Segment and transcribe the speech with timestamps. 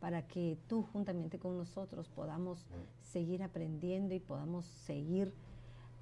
[0.00, 2.66] para que tú juntamente con nosotros podamos
[3.12, 5.32] seguir aprendiendo y podamos seguir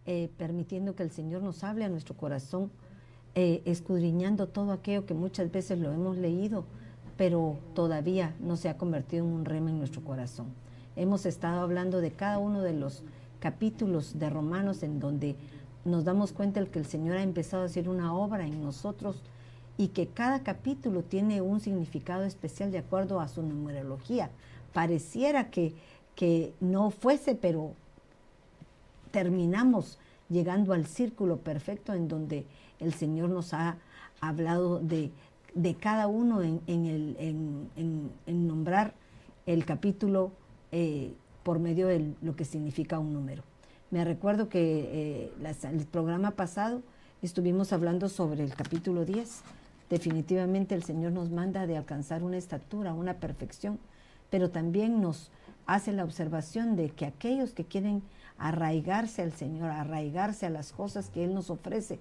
[0.06, 2.70] eh, permitiendo que el Señor nos hable a nuestro corazón,
[3.34, 6.64] eh, escudriñando todo aquello que muchas veces lo hemos leído,
[7.19, 10.47] pero todavía no se ha convertido en un rema en nuestro corazón.
[10.97, 13.03] Hemos estado hablando de cada uno de los
[13.38, 15.36] capítulos de Romanos en donde
[15.84, 19.22] nos damos cuenta de que el Señor ha empezado a hacer una obra en nosotros
[19.80, 24.28] y que cada capítulo tiene un significado especial de acuerdo a su numerología.
[24.74, 25.72] Pareciera que,
[26.14, 27.72] que no fuese, pero
[29.10, 32.44] terminamos llegando al círculo perfecto en donde
[32.78, 33.78] el Señor nos ha
[34.20, 35.12] hablado de,
[35.54, 38.92] de cada uno en, el, en, nombrar
[39.46, 40.30] el capítulo
[40.72, 43.44] eh, por medio de lo que significa un número.
[43.90, 45.32] Me recuerdo que eh,
[45.72, 46.82] el programa pasado
[47.22, 49.42] estuvimos hablando sobre el capítulo 10.
[49.90, 53.80] Definitivamente el Señor nos manda de alcanzar una estatura, una perfección,
[54.30, 55.32] pero también nos
[55.66, 58.02] hace la observación de que aquellos que quieren
[58.38, 61.98] arraigarse al Señor, arraigarse a las cosas que Él nos ofrece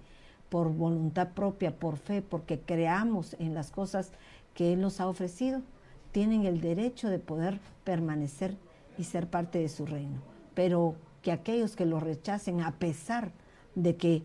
[0.49, 4.11] por voluntad propia, por fe, porque creamos en las cosas
[4.53, 5.63] que Él nos ha ofrecido,
[6.11, 8.55] tienen el derecho de poder permanecer
[8.99, 10.21] y ser parte de su reino.
[10.53, 13.31] Pero que aquellos que lo rechacen, a pesar
[13.73, 14.23] de que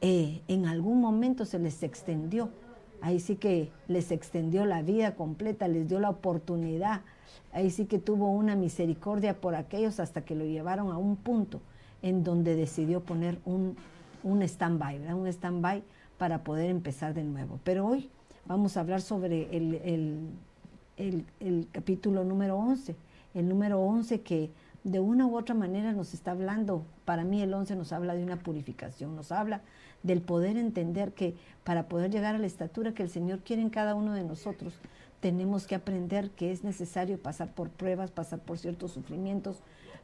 [0.00, 2.50] eh, en algún momento se les extendió,
[3.02, 7.02] ahí sí que les extendió la vida completa, les dio la oportunidad,
[7.52, 11.60] ahí sí que tuvo una misericordia por aquellos hasta que lo llevaron a un punto
[12.00, 13.76] en donde decidió poner un,
[14.22, 15.82] un stand-by, un stand-by
[16.16, 17.60] para poder empezar de nuevo.
[17.64, 18.08] Pero hoy
[18.46, 20.30] vamos a hablar sobre el,
[20.96, 22.96] el, el capítulo número 11
[23.34, 24.50] el número 11 que
[24.84, 28.22] de una u otra manera nos está hablando, para mí el 11 nos habla de
[28.22, 29.62] una purificación, nos habla
[30.02, 33.70] del poder entender que para poder llegar a la estatura que el Señor quiere en
[33.70, 34.74] cada uno de nosotros,
[35.20, 39.58] tenemos que aprender que es necesario pasar por pruebas, pasar por ciertos sufrimientos,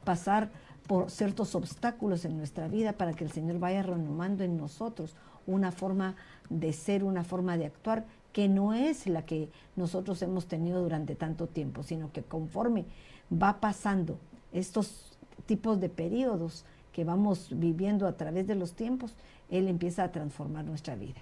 [0.05, 0.51] pasar
[0.87, 5.17] por ciertos obstáculos en nuestra vida para que el Señor vaya renomando en nosotros
[5.47, 6.15] una forma
[6.51, 11.17] de ser, una forma de actuar que no es la que nosotros hemos tenido durante
[11.17, 12.85] tanto tiempo, sino que conforme
[13.31, 14.19] va pasando
[14.53, 19.15] estos tipos de periodos que vamos viviendo a través de los tiempos,
[19.51, 21.21] Él empieza a transformar nuestra vida.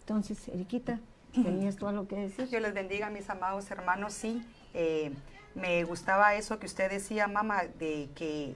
[0.00, 1.00] Entonces, Eriquita,
[1.32, 2.48] ¿tenías tú algo que decir?
[2.48, 4.12] Dios les bendiga, mis amados hermanos.
[4.12, 5.12] Sí, eh,
[5.54, 8.54] me gustaba eso que usted decía, mamá, de que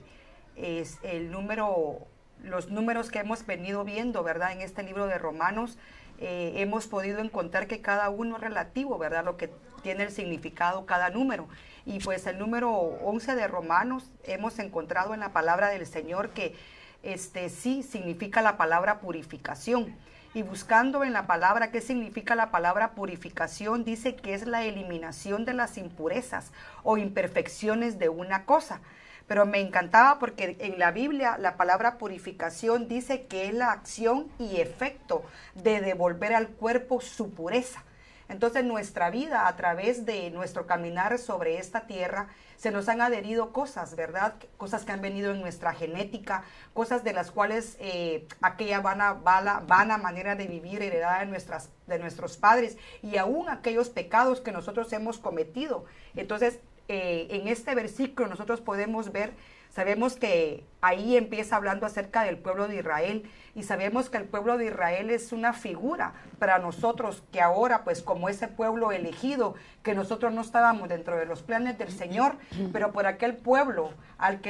[0.57, 2.07] es el número,
[2.43, 4.53] los números que hemos venido viendo, ¿verdad?
[4.53, 5.79] En este libro de Romanos,
[6.21, 9.25] eh, hemos podido encontrar que cada uno es relativo, ¿verdad?
[9.25, 9.51] Lo que
[9.83, 11.49] tiene el significado cada número.
[11.87, 16.55] Y pues el número 11 de Romanos hemos encontrado en la palabra del Señor que
[17.03, 19.97] este sí significa la palabra purificación.
[20.35, 25.45] Y buscando en la palabra qué significa la palabra purificación, dice que es la eliminación
[25.45, 28.81] de las impurezas o imperfecciones de una cosa.
[29.27, 34.29] Pero me encantaba porque en la Biblia la palabra purificación dice que es la acción
[34.39, 35.23] y efecto
[35.55, 37.85] de devolver al cuerpo su pureza.
[38.29, 42.29] Entonces nuestra vida a través de nuestro caminar sobre esta tierra
[42.59, 44.35] se nos han adherido cosas, ¿verdad?
[44.57, 46.43] Cosas que han venido en nuestra genética,
[46.75, 52.01] cosas de las cuales eh, aquella vana, vana, manera de vivir heredada de, nuestras, de
[52.01, 55.85] nuestros padres y aún aquellos pecados que nosotros hemos cometido.
[56.17, 56.59] Entonces,
[56.89, 59.35] eh, en este versículo nosotros podemos ver
[59.79, 64.59] Sabemos que ahí empieza hablando acerca del pueblo de Israel y sabemos que el pueblo
[64.59, 69.55] de Israel es una figura para nosotros que ahora pues como ese pueblo elegido
[69.85, 72.35] que nosotros no estábamos dentro de los planes del Señor,
[72.73, 74.49] pero por aquel pueblo al que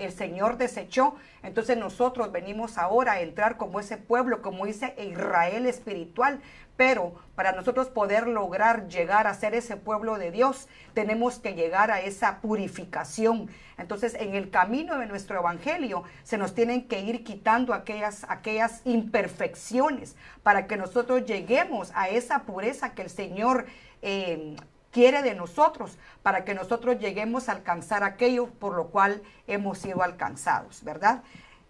[0.00, 1.14] el, Señor desechó,
[1.44, 6.40] entonces nosotros venimos ahora a entrar como ese pueblo, como dice Israel espiritual,
[6.78, 11.90] pero para nosotros poder lograr llegar a ser ese pueblo de Dios, tenemos que llegar
[11.90, 13.50] a esa purificación.
[13.78, 18.80] Entonces, en el camino de nuestro evangelio, se nos tienen que ir quitando aquellas, aquellas
[18.84, 20.14] imperfecciones
[20.44, 23.66] para que nosotros lleguemos a esa pureza que el Señor
[24.00, 24.54] eh,
[24.92, 30.04] quiere de nosotros, para que nosotros lleguemos a alcanzar aquello por lo cual hemos sido
[30.04, 31.24] alcanzados, ¿verdad?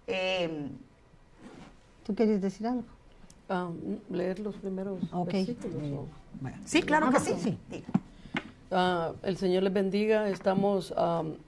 [0.06, 0.69] Eh,
[2.04, 2.98] ¿Tú quieres decir algo?
[3.49, 3.71] Ah,
[4.11, 6.06] leer los primeros versículos.
[6.67, 7.56] Sí, claro que sí.
[8.71, 10.29] Ah, el Señor les bendiga.
[10.29, 10.93] Estamos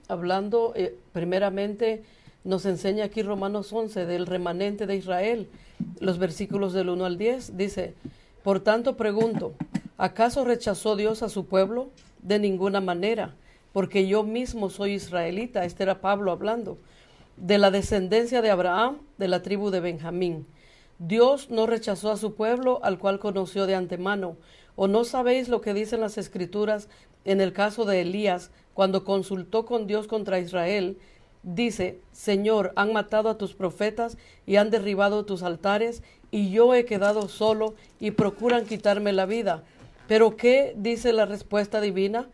[0.07, 2.03] hablando, eh, primeramente,
[2.43, 5.47] nos enseña aquí Romanos 11 del remanente de Israel,
[5.99, 7.55] los versículos del 1 al 10.
[7.55, 7.93] Dice,
[8.43, 9.53] por tanto pregunto,
[9.99, 11.91] ¿acaso rechazó Dios a su pueblo?
[12.23, 13.35] De ninguna manera,
[13.73, 15.65] porque yo mismo soy israelita.
[15.65, 16.77] Este era Pablo hablando.
[17.37, 20.45] de la descendencia de Abraham, de la tribu de Benjamín.
[21.07, 24.37] Dios no rechazó a su pueblo, al cual conoció de antemano.
[24.75, 26.89] ¿O no sabéis lo que dicen las escrituras
[27.25, 30.99] en el caso de Elías, cuando consultó con Dios contra Israel?
[31.41, 36.85] Dice, Señor, han matado a tus profetas y han derribado tus altares, y yo he
[36.85, 39.63] quedado solo y procuran quitarme la vida.
[40.07, 42.27] Pero ¿qué dice la respuesta divina?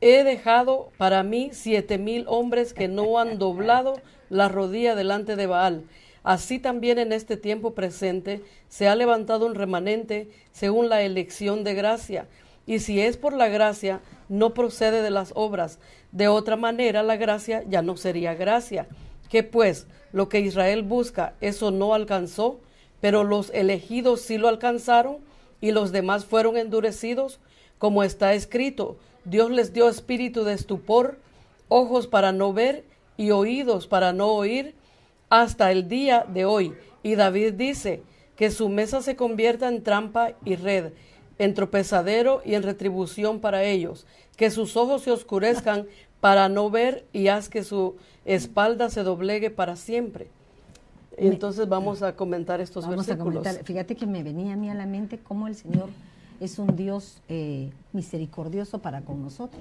[0.00, 4.00] He dejado para mí siete mil hombres que no han doblado
[4.30, 5.84] la rodilla delante de Baal.
[6.28, 11.72] Así también en este tiempo presente se ha levantado un remanente según la elección de
[11.72, 12.28] gracia.
[12.66, 15.78] Y si es por la gracia, no procede de las obras.
[16.12, 18.88] De otra manera, la gracia ya no sería gracia.
[19.30, 22.60] Que pues lo que Israel busca, eso no alcanzó,
[23.00, 25.20] pero los elegidos sí lo alcanzaron
[25.62, 27.40] y los demás fueron endurecidos,
[27.78, 31.20] como está escrito, Dios les dio espíritu de estupor,
[31.68, 32.84] ojos para no ver
[33.16, 34.74] y oídos para no oír,
[35.28, 36.74] hasta el día de hoy.
[37.02, 38.02] Y David dice
[38.36, 40.92] que su mesa se convierta en trampa y red,
[41.38, 45.86] en tropezadero y en retribución para ellos, que sus ojos se oscurezcan
[46.20, 50.28] para no ver y haz que su espalda se doblegue para siempre.
[51.16, 53.64] Y entonces vamos a comentar estos vamos A comentar.
[53.64, 55.88] Fíjate que me venía a mí a la mente cómo el Señor
[56.40, 59.60] es un Dios eh, misericordioso para con nosotros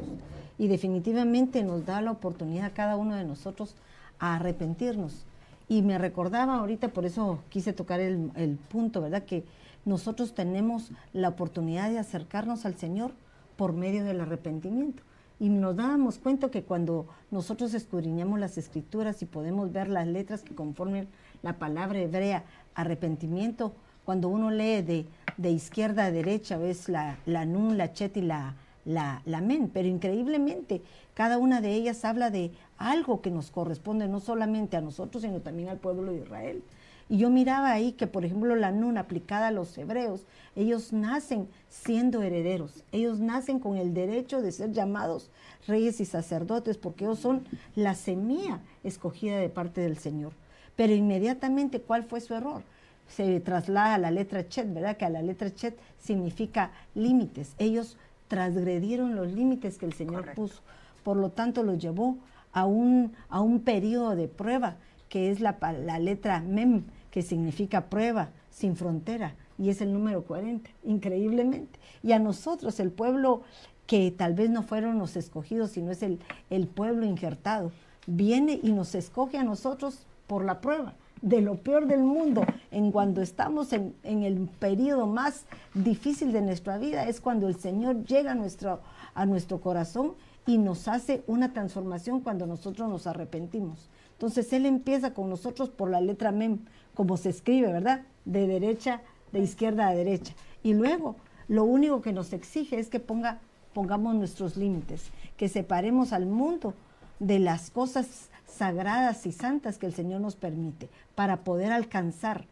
[0.60, 3.74] y definitivamente nos da la oportunidad a cada uno de nosotros
[4.20, 5.26] a arrepentirnos.
[5.70, 9.24] Y me recordaba ahorita, por eso quise tocar el, el punto, ¿verdad?
[9.24, 9.44] Que
[9.86, 13.12] nosotros tenemos la oportunidad de acercarnos al Señor
[13.58, 15.04] por medio del arrepentimiento.
[15.40, 20.42] Y nos dábamos cuenta que cuando nosotros escudriñamos las escrituras y podemos ver las letras
[20.42, 21.08] que conforman
[21.44, 22.44] la palabra hebrea
[22.74, 23.74] arrepentimiento,
[24.04, 25.06] cuando uno lee de,
[25.38, 28.56] de izquierda a derecha, ves la, la nun, la chet y la,
[28.86, 30.82] la, la, men, pero increíblemente
[31.14, 35.42] cada una de ellas habla de algo que nos corresponde no solamente a nosotros, sino
[35.42, 36.64] también al pueblo de Israel.
[37.10, 40.26] Y yo miraba ahí que, por ejemplo, la nun aplicada a los hebreos,
[40.56, 45.30] ellos nacen siendo herederos, ellos nacen con el derecho de ser llamados
[45.68, 47.46] reyes y sacerdotes, porque ellos son
[47.76, 50.34] la semilla escogida de parte del Señor.
[50.76, 52.62] Pero inmediatamente, ¿cuál fue su error?
[53.08, 54.98] Se traslada a la letra Chet, ¿verdad?
[54.98, 57.54] Que a la letra Chet significa límites.
[57.58, 57.98] Ellos
[58.28, 60.62] transgredieron los límites que el Señor puso.
[61.04, 62.18] Por lo tanto, los llevó
[62.58, 64.78] a un, a un periodo de prueba,
[65.10, 70.24] que es la, la letra Mem, que significa prueba sin frontera, y es el número
[70.24, 71.78] 40, increíblemente.
[72.02, 73.44] Y a nosotros, el pueblo
[73.86, 76.18] que tal vez no fueron los escogidos, sino es el,
[76.50, 77.72] el pueblo injertado,
[78.08, 82.92] viene y nos escoge a nosotros por la prueba de lo peor del mundo, en
[82.92, 85.46] cuando estamos en, en, el periodo más
[85.76, 88.82] difícil de nuestra vida, es cuando el Señor llega a nuestro,
[89.14, 90.14] a nuestro corazón
[90.48, 93.90] y nos hace una transformación cuando nosotros nos arrepentimos.
[94.14, 96.60] Entonces Él empieza con nosotros por la letra Mem,
[96.96, 98.04] como se escribe, ¿verdad?
[98.26, 99.02] De derecha,
[99.32, 100.34] de izquierda a derecha.
[100.64, 101.18] Y luego,
[101.50, 103.40] lo único que nos exige es que ponga,
[103.74, 106.74] pongamos nuestros límites, que separemos al mundo
[107.20, 112.46] de las cosas sagradas y santas que el Señor nos permite para poder alcanzar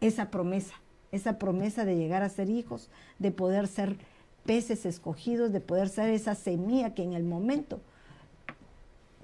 [0.00, 0.74] esa promesa,
[1.12, 2.88] esa promesa de llegar a ser hijos,
[3.18, 3.98] de poder ser
[4.44, 7.80] peces escogidos, de poder ser esa semilla que en el momento,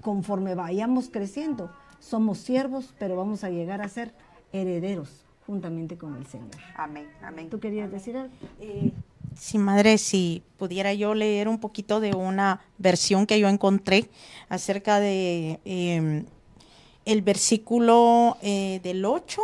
[0.01, 4.13] conforme vayamos creciendo, somos siervos, pero vamos a llegar a ser
[4.53, 6.51] herederos juntamente con el Señor.
[6.75, 7.49] Amén, amén.
[7.49, 8.33] ¿Tú querías decir algo?
[8.59, 8.91] Eh,
[9.35, 14.09] sí, madre, si pudiera yo leer un poquito de una versión que yo encontré
[14.47, 16.25] acerca de em,
[17.05, 19.41] el versículo eh, del 8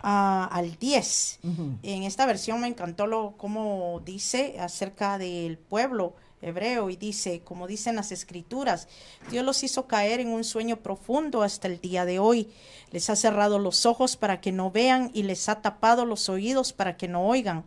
[0.00, 1.40] al 10.
[1.82, 7.66] En esta versión me encantó lo como dice acerca del pueblo hebreo y dice, como
[7.66, 8.88] dicen las escrituras,
[9.30, 12.48] Dios los hizo caer en un sueño profundo hasta el día de hoy.
[12.90, 16.72] Les ha cerrado los ojos para que no vean y les ha tapado los oídos
[16.72, 17.64] para que no oigan.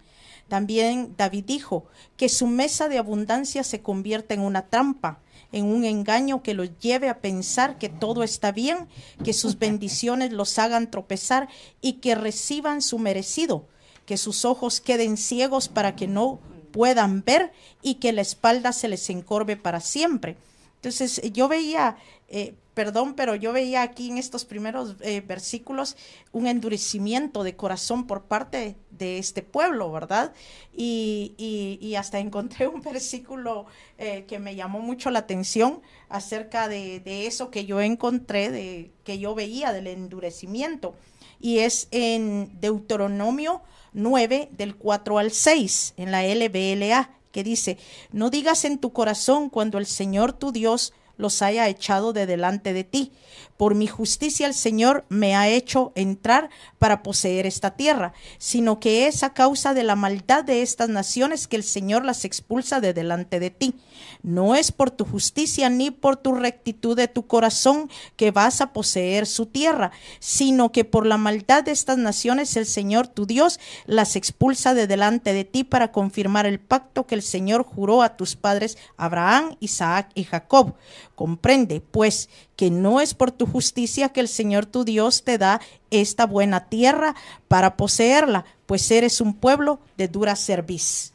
[0.48, 1.86] También David dijo
[2.18, 5.20] que su mesa de abundancia se convierta en una trampa,
[5.52, 8.88] en un engaño que los lleve a pensar que todo está bien,
[9.24, 11.50] que sus bendiciones los hagan tropezar
[11.82, 13.66] y que reciban su merecido,
[14.06, 16.40] que sus ojos queden ciegos para que no
[16.72, 20.38] puedan ver y que la espalda se les encorve para siempre.
[20.76, 25.98] Entonces yo veía, eh, perdón, pero yo veía aquí en estos primeros eh, versículos
[26.32, 30.34] un endurecimiento de corazón por parte de este pueblo, ¿verdad?
[30.74, 31.34] Y,
[31.82, 33.66] y, hasta encontré un versículo
[33.98, 38.92] eh, que me llamó mucho la atención acerca de, de, eso que yo encontré, de,
[39.04, 40.96] que yo veía del endurecimiento.
[41.40, 43.62] Y es en Deuteronomio
[43.94, 47.78] 9 del 4 al 6 en la LBLA que dice,
[48.12, 52.74] no digas en tu corazón cuando el Señor tu Dios los haya echado de delante
[52.74, 53.12] de ti.
[53.56, 56.50] Por mi justicia el Señor me ha hecho entrar
[56.80, 61.48] para poseer esta tierra, sino que es a causa de la maldad de estas naciones
[61.48, 63.76] que el Señor las expulsa de delante de ti.
[64.24, 68.74] No es por tu justicia ni por tu rectitud de tu corazón que vas a
[68.74, 73.60] poseer su tierra, sino que por la maldad de estas naciones el Señor tu Dios
[73.86, 78.18] las expulsa de delante de ti para confirmar el pacto que el Señor juró a
[78.18, 80.74] tus padres Abraham, Isaac y Jacob.
[81.22, 85.62] Comprende, pues, que no es por tu justicia que el Señor tu Dios te da
[85.92, 87.14] esta buena tierra
[87.48, 91.14] para poseerla, pues eres un pueblo de dura cerviz.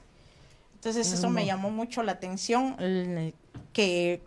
[0.77, 2.77] Entonces eso me llamó mucho la atención,
[3.73, 4.23] que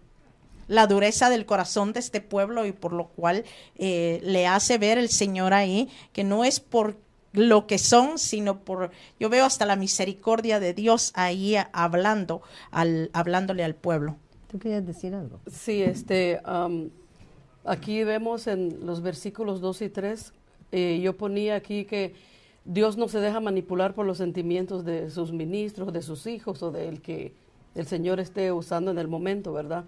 [0.67, 3.45] la dureza del corazón de este pueblo y por lo cual
[3.77, 6.97] eh, le hace ver el Señor ahí que no es por
[7.31, 13.11] lo que son, sino por, yo veo hasta la misericordia de Dios ahí hablando, al,
[13.13, 14.17] hablándole al pueblo.
[14.49, 15.39] ¿Tú querías decir algo?
[15.47, 16.41] Sí, este,
[17.63, 20.33] aquí vemos en los versículos 2 y 3,
[20.71, 22.15] eh, yo ponía aquí que
[22.65, 26.71] Dios no se deja manipular por los sentimientos de sus ministros, de sus hijos o
[26.71, 27.33] del que
[27.75, 29.85] el Señor esté usando en el momento, ¿verdad?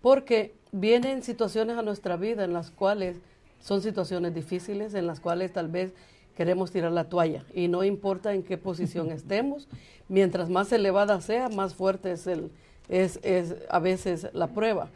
[0.00, 3.16] Porque vienen situaciones a nuestra vida en las cuales
[3.60, 5.92] son situaciones difíciles, en las cuales tal vez
[6.36, 9.68] queremos tirar la toalla y no importa en qué posición estemos,
[10.08, 12.50] mientras más elevada sea, más fuerte es, el,
[12.88, 14.88] es, es a veces la prueba.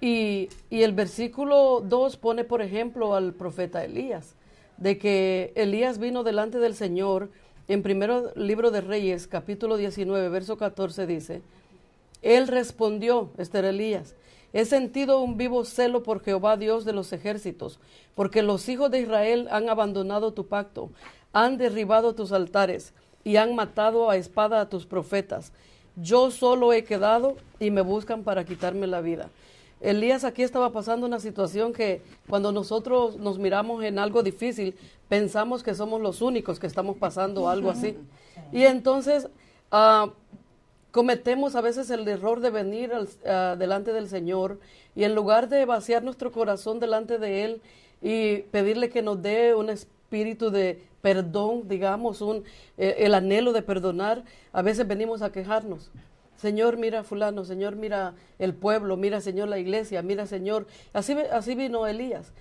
[0.00, 4.34] Y, y el versículo 2 pone, por ejemplo, al profeta Elías,
[4.76, 7.30] de que Elías vino delante del Señor,
[7.68, 11.42] en primero libro de Reyes, capítulo 19, verso 14 dice,
[12.22, 14.14] él respondió, este Elías,
[14.54, 17.80] He sentido un vivo celo por Jehová Dios de los ejércitos,
[18.14, 20.90] porque los hijos de Israel han abandonado tu pacto,
[21.32, 22.92] han derribado tus altares
[23.24, 25.52] y han matado a espada a tus profetas.
[25.96, 29.28] Yo solo he quedado y me buscan para quitarme la vida.
[29.80, 34.74] Elías aquí estaba pasando una situación que cuando nosotros nos miramos en algo difícil,
[35.08, 37.96] pensamos que somos los únicos que estamos pasando algo así.
[38.50, 39.28] Y entonces
[39.72, 40.10] uh,
[40.90, 44.58] cometemos a veces el error de venir al, delante del Señor
[44.96, 47.62] y en lugar de vaciar nuestro corazón delante de Él
[48.00, 49.70] y pedirle que nos dé un
[50.04, 52.44] espíritu de perdón, digamos, un,
[52.78, 55.90] eh, el anhelo de perdonar, a veces venimos a quejarnos.
[56.36, 60.66] Señor, mira fulano, Señor, mira el pueblo, mira Señor la iglesia, mira Señor.
[60.92, 62.32] Así, así vino Elías.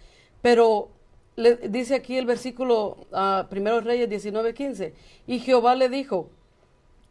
[0.41, 0.89] Pero
[1.35, 4.93] le, dice aquí el versículo uh, primero Reyes 19:15,
[5.27, 6.29] y Jehová le dijo,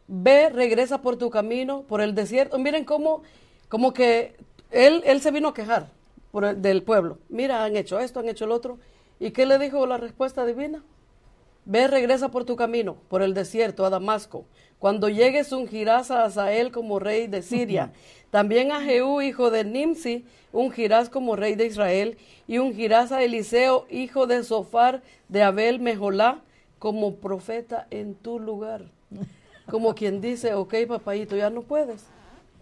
[0.07, 2.57] ve, regresa por tu camino, por el desierto.
[2.57, 3.23] Miren cómo,
[3.69, 4.35] como que
[4.71, 5.89] él, él se vino a quejar
[6.31, 7.19] por del pueblo.
[7.29, 8.79] Mira, han hecho esto, han hecho el otro.
[9.23, 10.83] ¿Y qué le dijo la respuesta divina?
[11.63, 14.43] Ve, regresa por tu camino, por el desierto, a Damasco.
[14.79, 17.93] Cuando llegues, ungirás a Asael como rey de Siria.
[18.31, 22.17] También a Jehú, hijo de Nimsi, ungirás como rey de Israel.
[22.49, 26.41] Y ungirás a Eliseo, hijo de Sofar, de Abel Mejolá,
[26.77, 28.91] como profeta en tu lugar.
[29.71, 32.07] Como quien dice, ok, papayito, ya no puedes.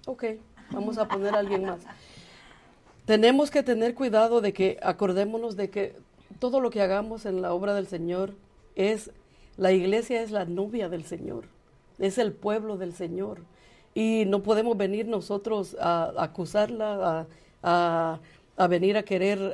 [0.05, 0.25] Ok,
[0.69, 1.81] vamos a poner a alguien más.
[3.05, 5.95] Tenemos que tener cuidado de que acordémonos de que
[6.39, 8.35] todo lo que hagamos en la obra del Señor
[8.75, 9.11] es,
[9.57, 11.45] la iglesia es la novia del Señor,
[11.99, 13.39] es el pueblo del Señor.
[13.93, 17.27] Y no podemos venir nosotros a, acusarla,
[17.61, 18.19] a,
[18.55, 19.53] a, venir a querer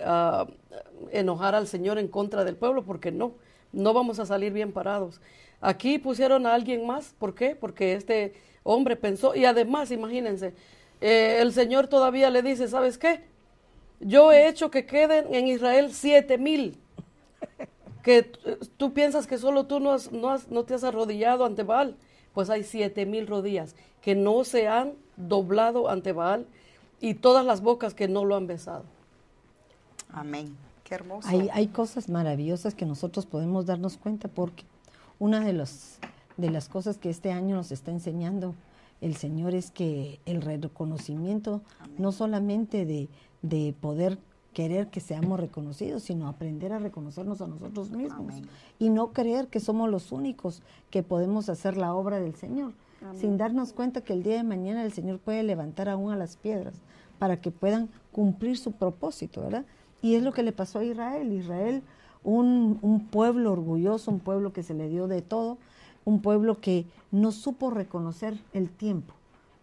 [1.11, 3.33] enojar al Señor en contra del pueblo, porque no,
[3.71, 5.21] no vamos a salir bien parados.
[5.59, 7.55] Aquí pusieron a alguien más, ¿por qué?
[7.55, 10.53] Porque este hombre pensó, y además, imagínense,
[11.01, 13.21] eh, el Señor todavía le dice, ¿sabes qué?
[13.99, 16.77] Yo he hecho que queden en Israel siete mil.
[18.03, 18.23] Que
[18.77, 21.95] tú piensas que solo tú no, has, no, no te has arrodillado ante Baal.
[22.33, 26.45] Pues hay siete mil rodillas que no se han doblado ante Baal
[27.01, 28.85] y todas las bocas que no lo han besado.
[30.09, 30.55] Amén.
[30.83, 31.27] Qué hermoso.
[31.27, 34.63] Hay, hay cosas maravillosas que nosotros podemos darnos cuenta porque
[35.19, 35.97] una de, los,
[36.37, 38.55] de las cosas que este año nos está enseñando
[39.01, 41.61] el Señor es que el reconocimiento,
[41.97, 43.09] no solamente de,
[43.41, 44.17] de, poder
[44.53, 48.41] querer que seamos reconocidos, sino aprender a reconocernos a nosotros mismos
[48.79, 52.73] y no creer que somos los únicos que podemos hacer la obra del Señor,
[53.19, 56.37] sin darnos cuenta que el día de mañana el Señor puede levantar aún a las
[56.37, 56.73] piedras
[57.19, 59.65] para que puedan cumplir su propósito, ¿verdad?
[60.01, 61.31] Y es lo que le pasó a Israel.
[61.31, 61.83] Israel
[62.27, 65.57] un, pueblo orgulloso, un pueblo que se le dio de todo,
[66.05, 69.13] un pueblo que no supo reconocer el tiempo.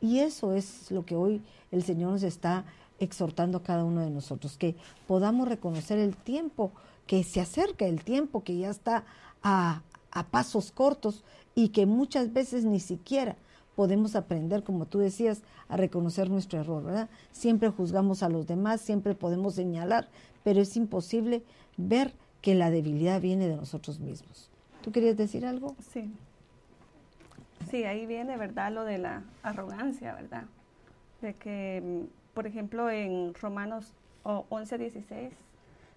[0.04, 1.40] Y eso es lo que hoy
[1.73, 2.66] el Señor nos está
[3.00, 6.73] exhortando a cada uno de nosotros, que podamos reconocer el tiempo,
[7.06, 9.06] que se acerca el tiempo, que ya está
[9.42, 9.80] a,
[10.30, 13.37] pasos cortos y que muchas veces ni siquiera
[13.76, 17.08] podemos aprender, como tú decías, a reconocer nuestro error, ¿verdad?
[17.32, 20.11] Siempre juzgamos a los demás, siempre podemos señalar,
[20.42, 21.42] pero es imposible
[21.78, 24.50] ver que la debilidad viene de nosotros mismos.
[24.82, 25.75] ¿Tú querías decir algo?
[25.94, 26.12] Sí.
[27.71, 28.73] Sí, ahí viene, ¿verdad?
[28.73, 30.44] Lo de la arrogancia, ¿verdad?
[31.21, 33.94] De que, mm, por ejemplo, en Romanos
[34.25, 35.33] 11, 16,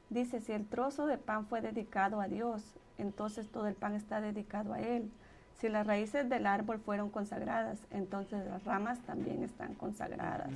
[0.10, 4.22] dice, si el trozo de pan fue dedicado a Dios, entonces todo el pan está
[4.22, 5.10] dedicado a Él.
[5.58, 10.50] Si las raíces del árbol fueron consagradas, entonces las ramas también están consagradas.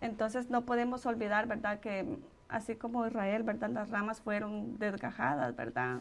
[0.00, 1.80] Entonces no podemos olvidar, ¿verdad?
[1.80, 3.70] Que así como Israel, ¿verdad?
[3.70, 6.00] Las ramas fueron desgajadas, ¿verdad?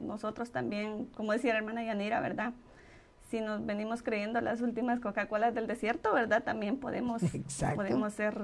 [0.00, 2.52] Nosotros también, como decía la hermana Yanira, ¿verdad?
[3.30, 6.44] Si nos venimos creyendo las últimas Coca-Colas del desierto, ¿verdad?
[6.44, 7.22] También podemos,
[7.74, 8.40] podemos ser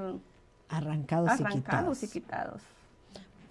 [0.68, 2.62] arrancados, arrancados y quitados.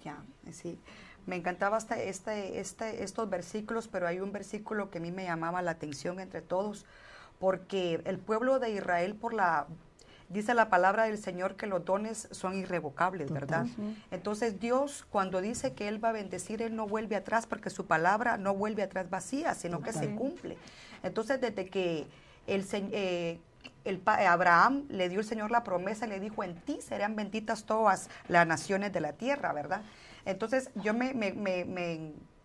[0.04, 0.18] Ya,
[0.50, 0.78] sí.
[1.26, 5.24] Me encantaba este, este, este, estos versículos, pero hay un versículo que a mí me
[5.24, 6.84] llamaba la atención entre todos,
[7.38, 9.66] porque el pueblo de Israel por la
[10.32, 13.66] dice la palabra del Señor que los dones son irrevocables, ¿verdad?
[14.10, 17.86] Entonces Dios cuando dice que Él va a bendecir, Él no vuelve atrás porque su
[17.86, 20.56] palabra no vuelve atrás vacía, sino que se cumple.
[21.02, 22.06] Entonces desde que
[22.46, 23.38] el, eh,
[23.84, 28.08] el, Abraham le dio el Señor la promesa, le dijo, en ti serán benditas todas
[28.28, 29.82] las naciones de la tierra, ¿verdad?
[30.24, 31.12] Entonces yo me,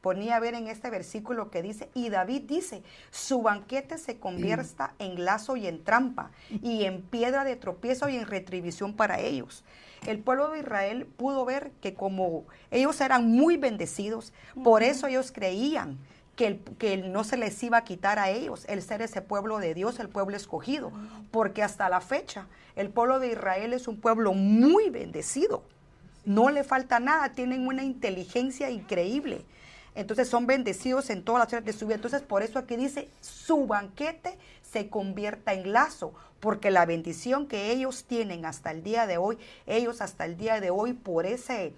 [0.02, 4.94] ponía a ver en este versículo que dice, y David dice, su banquete se convierta
[5.00, 9.64] en lazo y en trampa, y en piedra de tropiezo y en retribución para ellos.
[10.06, 14.32] El pueblo de Israel pudo ver que como ellos eran muy bendecidos,
[14.64, 15.98] por eso ellos creían
[16.38, 19.74] que, que, no se les iba a quitar a ellos el ser ese pueblo de
[19.74, 20.94] Dios, el pueblo escogido,
[21.32, 22.48] porque hasta la fecha
[22.78, 25.64] el pueblo de Israel es un pueblo muy bendecido
[26.28, 29.46] no le falta nada, tienen una inteligencia increíble.
[29.96, 31.96] Entonces son bendecidos en todas las áreas de su vida.
[31.96, 37.72] Entonces por eso aquí dice, su banquete se convierta en lazo, porque la bendición que
[37.72, 41.74] ellos tienen hasta el día de hoy, ellos hasta el día de hoy por ese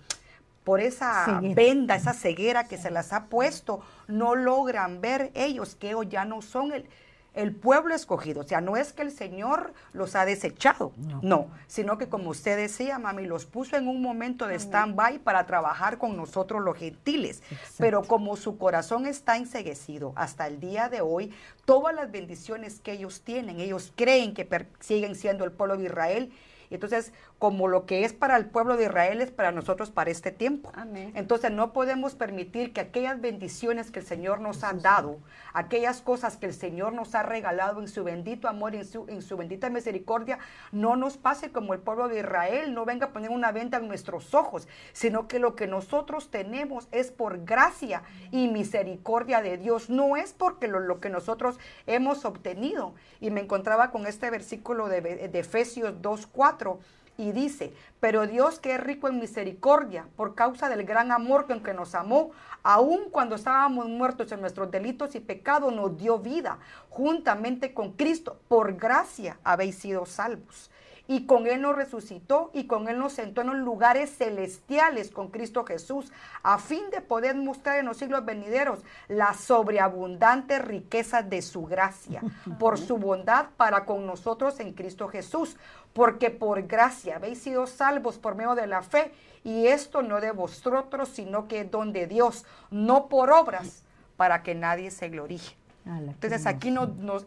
[0.69, 5.89] por esa venda, esa ceguera que se las ha puesto, no logran ver ellos que
[5.89, 6.85] ellos ya no son el,
[7.33, 8.41] el pueblo escogido.
[8.41, 12.55] O sea, no es que el Señor los ha desechado, no, sino que como usted
[12.55, 17.41] decía, mami, los puso en un momento de stand-by para trabajar con nosotros los gentiles.
[17.79, 21.33] Pero como su corazón está enseguecido hasta el día de hoy,
[21.65, 24.47] todas las bendiciones que ellos tienen, ellos creen que
[24.81, 26.31] siguen siendo el pueblo de Israel.
[26.69, 30.31] Entonces, como lo que es para el pueblo de Israel es para nosotros para este
[30.31, 30.73] tiempo.
[31.15, 35.19] Entonces, no podemos permitir que aquellas bendiciones que el Señor nos ha dado,
[35.53, 39.21] aquellas cosas que el Señor nos ha regalado en su bendito amor, en su, en
[39.21, 40.37] su bendita misericordia,
[40.73, 43.87] no nos pase como el pueblo de Israel, no venga a poner una venta en
[43.87, 49.89] nuestros ojos, sino que lo que nosotros tenemos es por gracia y misericordia de Dios,
[49.89, 52.95] no es porque lo, que nosotros hemos obtenido.
[53.21, 56.79] Y me encontraba con este versículo de, de Efesios 2.4
[57.19, 61.61] y dice, pero Dios que es rico en misericordia, por causa del gran amor con
[61.61, 62.31] que nos amó,
[62.63, 68.39] aun cuando estábamos muertos en nuestros delitos y pecados, nos dio vida juntamente con Cristo.
[68.47, 70.71] Por gracia habéis sido salvos
[71.09, 75.29] y con Él nos resucitó y con Él nos sentó en los lugares celestiales con
[75.29, 76.11] Cristo Jesús,
[76.43, 82.21] a fin de poder mostrar en los siglos venideros la sobreabundante riqueza de su gracia,
[82.59, 85.57] por su bondad para con nosotros en Cristo Jesús,
[85.93, 89.11] porque por gracia habéis sido salvos por medio de la fe,
[89.43, 93.81] y esto no de vosotros, sino que es don de Dios, no por obras,
[94.15, 95.58] para que nadie se gloríe.
[95.97, 96.73] Entonces aquí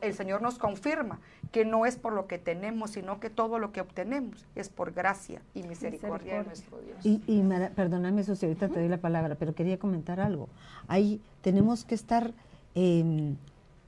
[0.01, 1.21] el Señor nos confirma
[1.51, 4.93] que no es por lo que tenemos, sino que todo lo que obtenemos es por
[4.93, 7.05] gracia y misericordia, de nuestro Dios.
[7.05, 7.43] Y, y
[7.75, 10.49] perdóname, si ahorita te doy la palabra, pero quería comentar algo.
[10.89, 12.33] Ahí tenemos que estar
[12.75, 13.37] em,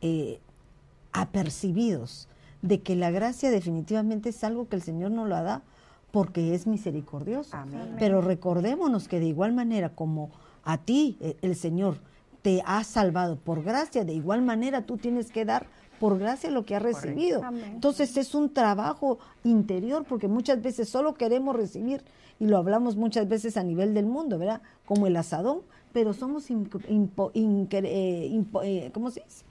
[0.00, 0.40] eh,
[1.12, 2.28] apercibidos
[2.62, 5.62] de que la gracia definitivamente es algo que el Señor nos lo da
[6.10, 7.56] porque es misericordioso.
[7.98, 10.30] Pero recordémonos que de igual manera como
[10.64, 11.98] a ti eh, el Señor
[12.44, 15.66] te ha salvado por gracia, de igual manera tú tienes que dar
[15.98, 17.40] por gracia lo que has recibido.
[17.72, 22.04] Entonces es un trabajo interior porque muchas veces solo queremos recibir
[22.38, 24.60] y lo hablamos muchas veces a nivel del mundo, ¿verdad?
[24.84, 25.62] Como el asadón,
[25.94, 26.60] pero somos eh,
[27.32, 29.46] eh, ¿cómo se dice?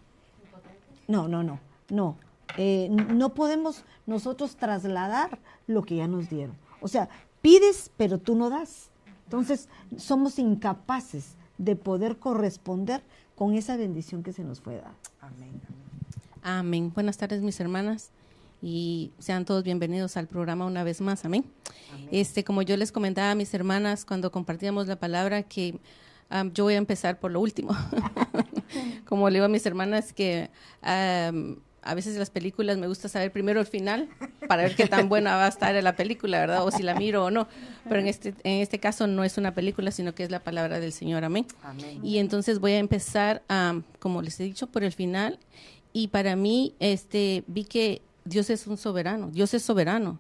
[1.08, 2.16] No, no, no, no.
[2.60, 6.56] Eh, no podemos nosotros trasladar lo que ya nos dieron.
[6.80, 7.10] O sea,
[7.42, 8.92] pides, pero tú no das.
[9.26, 13.04] Entonces, somos incapaces de poder corresponder
[13.36, 14.96] con esa bendición que se nos fue dada.
[15.22, 15.62] Amén.
[16.42, 16.92] Amén.
[16.94, 18.12] Buenas tardes, mis hermanas.
[18.62, 21.26] Y sean todos bienvenidos al programa una vez más.
[21.26, 21.46] Amén.
[22.12, 25.80] Este, como yo les comentaba a mis hermanas cuando compartíamos la palabra, que
[26.54, 27.76] yo voy a empezar por lo último.
[29.06, 30.50] como le digo a mis hermanas, que
[31.84, 34.10] a veces las películas me gusta saber primero el final
[34.48, 36.66] para ver qué tan buena va a estar la película, ¿verdad?
[36.66, 37.48] O si la miro o no.
[37.88, 40.80] Pero en este, en este caso no es una película, sino que es la palabra
[40.80, 41.24] del Señor.
[41.24, 41.46] Amén.
[42.02, 43.44] Y entonces voy a empezar,
[44.00, 45.40] como les he dicho, por el final.
[45.92, 49.30] Y para mí, este, vi que Dios es un soberano.
[49.32, 50.20] Dios es soberano.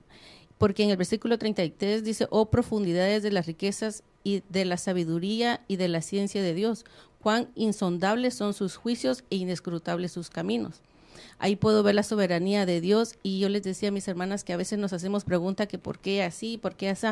[0.58, 5.62] Porque en el versículo 33 dice, oh profundidades de las riquezas y de la sabiduría
[5.68, 6.86] y de la ciencia de Dios,
[7.20, 10.82] cuán insondables son sus juicios e inescrutables sus caminos.
[11.44, 14.54] Ahí puedo ver la soberanía de Dios y yo les decía a mis hermanas que
[14.54, 17.08] a veces nos hacemos pregunta que por qué así, por qué así,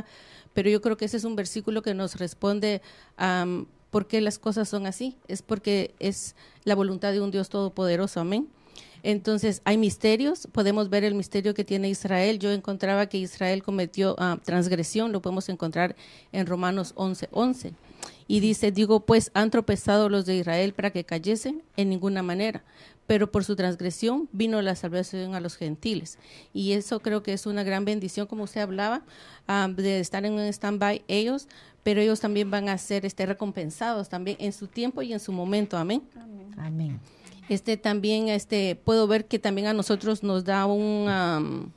[0.53, 2.81] pero yo creo que ese es un versículo que nos responde
[3.17, 3.45] a
[3.89, 5.17] por qué las cosas son así.
[5.27, 8.47] Es porque es la voluntad de un Dios todopoderoso, amén.
[9.03, 12.39] Entonces, hay misterios, podemos ver el misterio que tiene Israel.
[12.39, 15.95] Yo encontraba que Israel cometió ah, transgresión, lo podemos encontrar
[16.31, 17.27] en Romanos 11:11.
[17.31, 17.73] 11.
[18.27, 22.63] Y dice, digo, pues han tropezado los de Israel para que cayesen en ninguna manera,
[23.05, 26.17] pero por su transgresión vino la salvación a los gentiles.
[26.53, 29.03] Y eso creo que es una gran bendición, como usted hablaba,
[29.47, 31.47] ah, de estar en un stand-by ellos,
[31.83, 35.31] pero ellos también van a ser este, recompensados también en su tiempo y en su
[35.31, 35.77] momento.
[35.77, 36.03] Amén.
[36.57, 36.99] Amén.
[37.51, 41.73] Este también, este, puedo ver que también a nosotros nos da un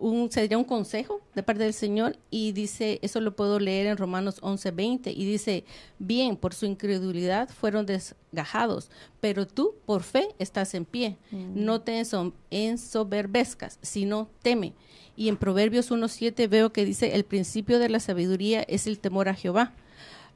[0.00, 3.98] un, sería un consejo de parte del Señor y dice, eso lo puedo leer en
[3.98, 5.64] Romanos 11:20 y dice,
[5.98, 11.52] bien, por su incredulidad fueron desgajados, pero tú por fe estás en pie, mm.
[11.54, 12.02] no te
[12.50, 14.72] ensoberbezcas, sino teme.
[15.16, 19.28] Y en Proverbios 1:7 veo que dice, el principio de la sabiduría es el temor
[19.28, 19.74] a Jehová.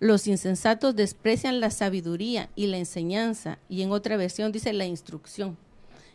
[0.00, 5.56] Los insensatos desprecian la sabiduría y la enseñanza, y en otra versión dice la instrucción.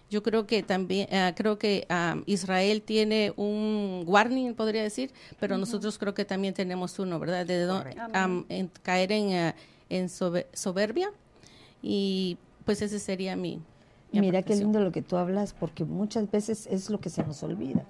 [0.10, 5.54] Yo creo que también, uh, creo que uh, Israel tiene un warning, podría decir, pero
[5.54, 5.62] uh -huh.
[5.62, 7.46] nosotros creo que también tenemos uno, ¿verdad?
[7.46, 9.54] De um, en, caer en, uh,
[9.90, 11.12] en soberbia
[11.82, 13.62] y pues ese sería mi...
[14.12, 17.24] mi Mira qué lindo lo que tú hablas, porque muchas veces es lo que se
[17.24, 17.86] nos olvida.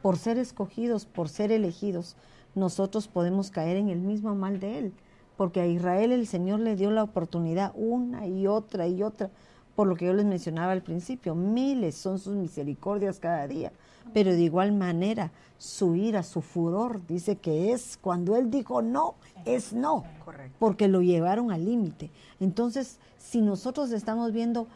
[0.00, 2.14] Por ser escogidos, por ser elegidos,
[2.54, 4.92] nosotros podemos caer en el mismo mal de él,
[5.36, 9.30] porque a Israel el Señor le dio la oportunidad una y otra y otra
[9.74, 13.72] por lo que yo les mencionaba al principio, miles son sus misericordias cada día,
[14.12, 19.14] pero de igual manera su ira, su furor, dice que es cuando él dijo no,
[19.44, 20.56] es no, Correcto.
[20.58, 22.10] porque lo llevaron al límite.
[22.38, 24.68] Entonces, si nosotros estamos viendo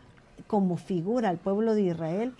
[0.46, 2.34] como figura al pueblo de Israel,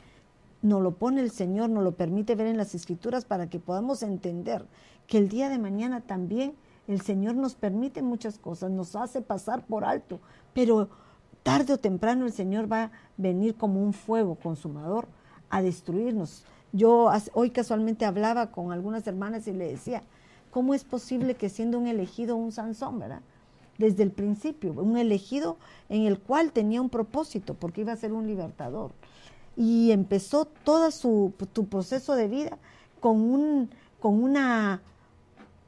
[0.63, 4.03] nos lo pone el Señor, nos lo permite ver en las escrituras para que podamos
[4.03, 4.65] entender
[5.07, 6.55] que el día de mañana también
[6.89, 10.21] el Señor nos permite muchas cosas, nos hace pasar por alto,
[10.55, 10.89] pero
[11.43, 15.07] tarde o temprano el Señor va a venir como un fuego consumador
[15.51, 16.45] a destruirnos.
[16.73, 20.03] Yo hoy casualmente hablaba con algunas hermanas y le decía,
[20.51, 23.21] ¿cómo es posible que siendo un elegido un Sansón, verdad?
[23.77, 25.57] Desde el principio, un elegido
[25.89, 28.93] en el cual tenía un propósito, porque iba a ser un libertador.
[29.57, 31.33] Y empezó todo su
[31.71, 32.59] proceso de vida
[33.01, 33.71] con, un,
[34.01, 34.83] con una,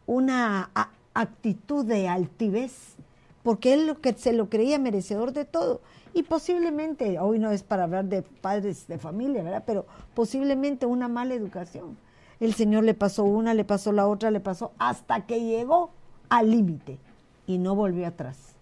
[0.06, 0.70] una
[1.14, 2.96] actitud de altivez,
[3.42, 5.81] porque él lo que se lo creía merecedor de todo.
[6.12, 9.64] Y posiblemente, hoy no es para hablar de padres de familia, ¿verdad?
[9.66, 11.96] Pero posiblemente una mala educación.
[12.40, 15.90] El Señor le pasó una, le pasó la otra, le pasó hasta que llegó
[16.29, 16.99] al límite
[17.46, 18.55] y no volvió atrás.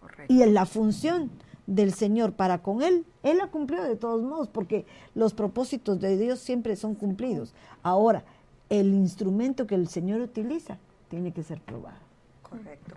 [0.00, 0.32] Correcto.
[0.32, 1.30] Y en la función
[1.66, 6.16] del Señor para con él, él la cumplió de todos modos, porque los propósitos de
[6.16, 7.54] Dios siempre son cumplidos.
[7.82, 8.24] Ahora,
[8.70, 10.78] el instrumento que el Señor utiliza
[11.14, 11.98] tiene que ser probado.
[12.42, 12.96] Correcto.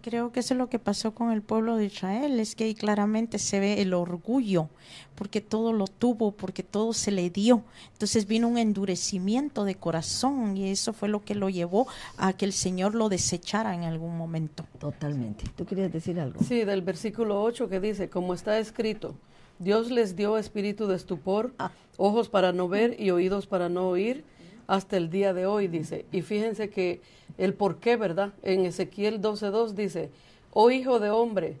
[0.00, 2.74] Creo que eso es lo que pasó con el pueblo de Israel, es que ahí
[2.74, 4.70] claramente se ve el orgullo,
[5.14, 7.62] porque todo lo tuvo, porque todo se le dio.
[7.92, 12.46] Entonces vino un endurecimiento de corazón y eso fue lo que lo llevó a que
[12.46, 14.64] el Señor lo desechara en algún momento.
[14.78, 15.44] Totalmente.
[15.54, 16.42] ¿Tú querías decir algo?
[16.42, 19.14] Sí, del versículo 8 que dice, como está escrito,
[19.58, 21.72] Dios les dio espíritu de estupor, ah.
[21.98, 24.24] ojos para no ver y oídos para no oír,
[24.70, 26.06] hasta el día de hoy, dice.
[26.12, 27.00] Y fíjense que
[27.38, 28.32] el por qué, ¿verdad?
[28.44, 30.10] En Ezequiel 12.2 dice,
[30.52, 31.56] oh hijo de hombre,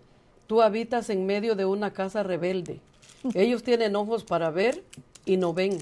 [0.46, 2.78] tú habitas en medio de una casa rebelde.
[3.34, 4.84] Ellos tienen ojos para ver
[5.26, 5.78] y no ven.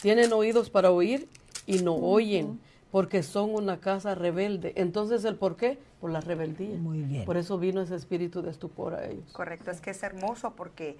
[0.00, 1.28] Tienen oídos para oír
[1.66, 2.60] y no oyen,
[2.92, 4.72] porque son una casa rebelde.
[4.76, 5.78] Entonces, ¿el por qué?
[6.00, 6.76] Por la rebeldía.
[6.76, 7.24] Muy bien.
[7.24, 9.32] Por eso vino ese espíritu de estupor a ellos.
[9.32, 10.96] Correcto, es que es hermoso porque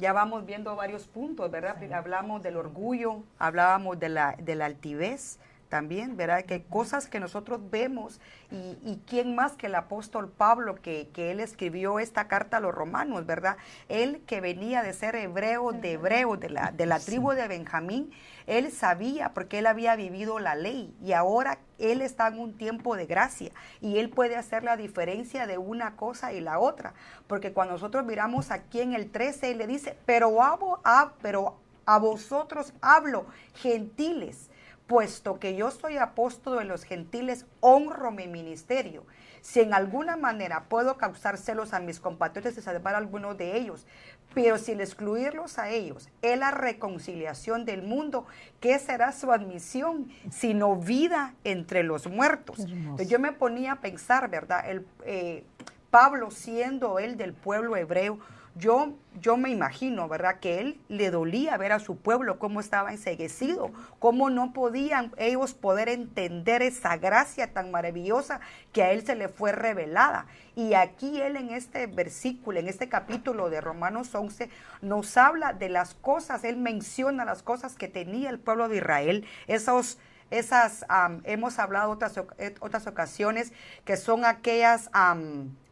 [0.00, 1.76] ya vamos viendo varios puntos, ¿verdad?
[1.78, 1.92] Sí.
[1.92, 5.38] Hablamos del orgullo, hablábamos de la, de la altivez,
[5.70, 6.44] también, ¿verdad?
[6.44, 11.40] Que cosas que nosotros vemos y, quién más que el apóstol Pablo que, que, él
[11.40, 13.56] escribió esta carta a los romanos, ¿verdad?
[13.88, 18.10] Él que venía de ser hebreo de hebreo, de la, de la tribu de Benjamín,
[18.46, 22.96] él sabía porque él había vivido la ley y ahora él está en un tiempo
[22.96, 26.94] de gracia y él puede hacer la diferencia de una cosa y la otra.
[27.26, 31.56] Porque cuando nosotros miramos aquí en el 13, él le dice, pero a, pero
[31.86, 34.49] a vosotros hablo, gentiles,
[34.90, 39.06] puesto que yo soy apóstol de los gentiles, honro mi ministerio.
[39.40, 43.56] Si en alguna manera puedo causar celos a mis compatriotas y salvar a alguno de
[43.56, 43.86] ellos,
[44.34, 48.26] pero sin excluirlos a ellos, es la reconciliación del mundo.
[48.58, 50.10] ¿Qué será su admisión?
[50.28, 52.58] Sino vida entre los muertos.
[53.06, 54.68] yo me ponía a pensar, ¿verdad?
[54.68, 55.44] El, eh,
[55.92, 58.18] Pablo siendo él del pueblo hebreo,
[58.56, 60.40] yo, yo me imagino, ¿verdad?
[60.40, 65.54] Que él le dolía ver a su pueblo cómo estaba enseguecido, cómo no podían ellos
[65.54, 68.40] poder entender esa gracia tan maravillosa
[68.72, 70.26] que a él se le fue revelada.
[70.56, 74.50] Y aquí él en este versículo, en este capítulo de Romanos 11,
[74.82, 79.24] nos habla de las cosas, él menciona las cosas que tenía el pueblo de Israel,
[79.46, 79.98] esos
[80.30, 80.84] esas,
[81.24, 83.52] hemos hablado otras, eh, otras ocasiones,
[83.84, 84.90] que son aquellas,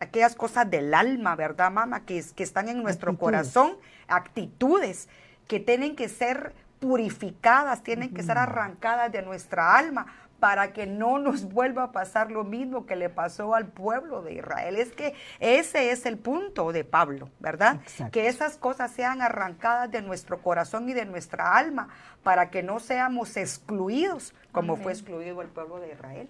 [0.01, 2.01] aquellas cosas del alma, ¿verdad, mamá?
[2.05, 3.77] Que, que están en nuestro corazón,
[4.09, 5.09] actitudes
[5.47, 10.07] que tienen que ser purificadas, tienen que ser arrancadas de nuestra alma
[10.41, 14.35] para que no nos vuelva a pasar lo mismo que le pasó al pueblo de
[14.35, 14.77] Israel.
[14.77, 17.81] Es que ese es el punto de Pablo, ¿verdad?
[18.13, 21.89] Que esas cosas sean arrancadas de nuestro corazón y de nuestra alma
[22.23, 26.29] para que no seamos excluidos como fue excluido el pueblo de Israel.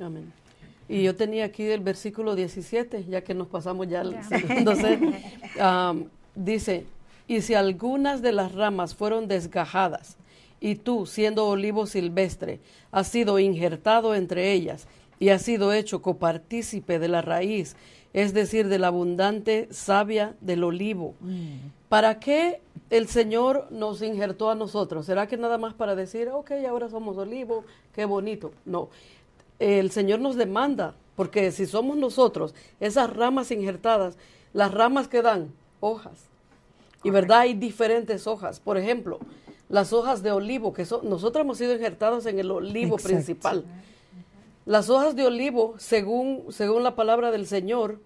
[0.00, 0.32] Amén.
[0.88, 5.00] Y yo tenía aquí el versículo 17, ya que nos pasamos ya al segundo set.
[6.34, 6.86] dice,
[7.26, 10.16] y si algunas de las ramas fueron desgajadas,
[10.60, 14.86] y tú, siendo olivo silvestre, has sido injertado entre ellas
[15.18, 17.76] y has sido hecho copartícipe de la raíz,
[18.12, 21.14] es decir, de la abundante savia del olivo.
[21.20, 21.56] Mm.
[21.88, 25.06] ¿Para qué el Señor nos injertó a nosotros?
[25.06, 27.64] ¿Será que nada más para decir, ok, ahora somos olivo,
[27.94, 28.52] qué bonito?
[28.64, 28.88] No,
[29.58, 34.16] el Señor nos demanda, porque si somos nosotros, esas ramas injertadas,
[34.52, 36.26] las ramas que dan hojas,
[37.02, 38.58] y verdad hay diferentes hojas.
[38.58, 39.20] Por ejemplo,
[39.68, 43.64] las hojas de olivo, que son, nosotros hemos sido injertados en el olivo principal.
[44.64, 48.00] Las hojas de olivo, según, según la palabra del Señor,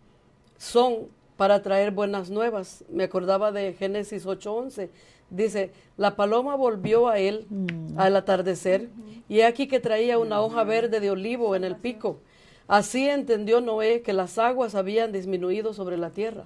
[0.59, 2.85] son para traer buenas nuevas.
[2.90, 4.90] Me acordaba de Génesis 8:11.
[5.31, 7.99] Dice, la paloma volvió a él mm.
[7.99, 8.88] al atardecer
[9.29, 12.18] y aquí que traía una hoja verde de olivo en el pico.
[12.66, 16.44] Así entendió Noé que las aguas habían disminuido sobre la tierra.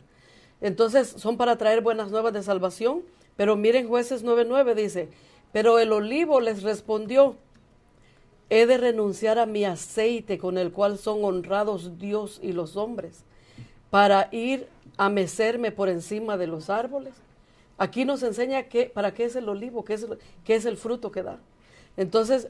[0.60, 3.02] Entonces son para traer buenas nuevas de salvación
[3.36, 5.08] pero miren jueces 9.9 dice,
[5.52, 7.36] pero el olivo les respondió,
[8.50, 13.24] he de renunciar a mi aceite con el cual son honrados Dios y los hombres,
[13.90, 17.14] para ir a mecerme por encima de los árboles.
[17.78, 20.06] Aquí nos enseña para qué es el olivo, qué es,
[20.44, 21.38] qué es el fruto que da.
[21.96, 22.48] Entonces,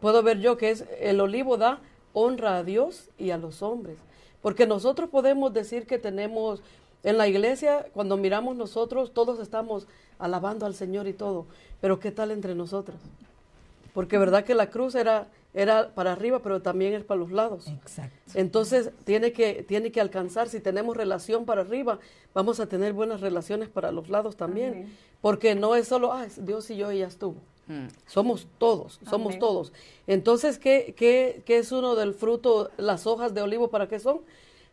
[0.00, 1.80] puedo ver yo que es el olivo da
[2.12, 3.98] honra a Dios y a los hombres.
[4.42, 6.62] Porque nosotros podemos decir que tenemos
[7.04, 9.86] en la iglesia, cuando miramos nosotros, todos estamos
[10.18, 11.46] alabando al Señor y todo,
[11.80, 12.96] pero ¿qué tal entre nosotros?
[13.92, 17.68] Porque verdad que la cruz era, era para arriba, pero también es para los lados.
[17.68, 18.16] Exacto.
[18.34, 22.00] Entonces tiene que, tiene que alcanzar, si tenemos relación para arriba,
[22.32, 24.96] vamos a tener buenas relaciones para los lados también.
[25.20, 27.36] Porque no es solo, ah, Dios y yo y ya estuvo.
[27.66, 27.86] Mm.
[28.06, 29.72] Somos todos, somos todos.
[30.06, 34.20] Entonces, ¿qué, qué, ¿qué es uno del fruto, las hojas de olivo, para qué son?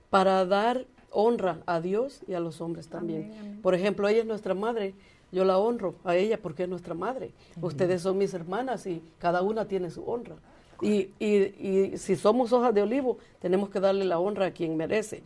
[0.10, 3.60] Para dar honra a Dios y a los hombres también.
[3.62, 4.94] Por ejemplo, ella es nuestra madre,
[5.32, 7.32] yo la honro a ella porque es nuestra madre.
[7.62, 10.36] Ustedes son mis hermanas y cada una tiene su honra.
[10.82, 15.22] Y, y, si somos hojas de olivo, tenemos que darle la honra a quien merece.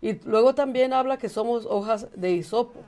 [0.00, 2.80] Y luego también habla que somos hojas de hisopo.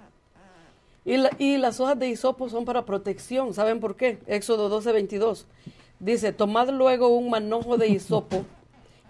[1.04, 3.52] Y, y las hojas de hisopo son para protección.
[3.54, 4.18] ¿Saben por qué?
[4.26, 5.46] Éxodo 12, 22.
[5.98, 8.44] Dice, tomad luego un manojo de hisopo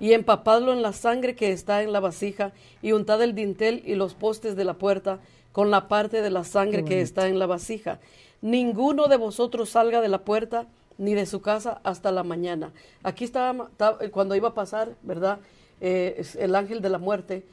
[0.03, 2.51] y empapadlo en la sangre que está en la vasija,
[2.83, 5.21] y untad el dintel y los postes de la puerta
[5.53, 8.01] con la parte de la sangre que está en la vasija.
[8.41, 10.67] Ninguno de vosotros salga de la puerta
[10.99, 12.73] ni de su casa hasta la mañana.
[13.05, 13.71] Aquí estaba,
[14.11, 15.39] cuando iba a pasar, ¿verdad?
[15.81, 17.45] Eh, el ángel de la muerte.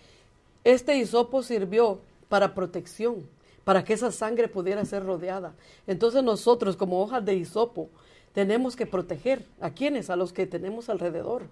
[0.63, 3.27] Este hisopo sirvió para protección,
[3.63, 5.53] para que esa sangre pudiera ser rodeada.
[5.85, 7.89] Entonces nosotros, como hojas de hisopo,
[8.33, 11.43] tenemos que proteger a quienes, a los que tenemos alrededor.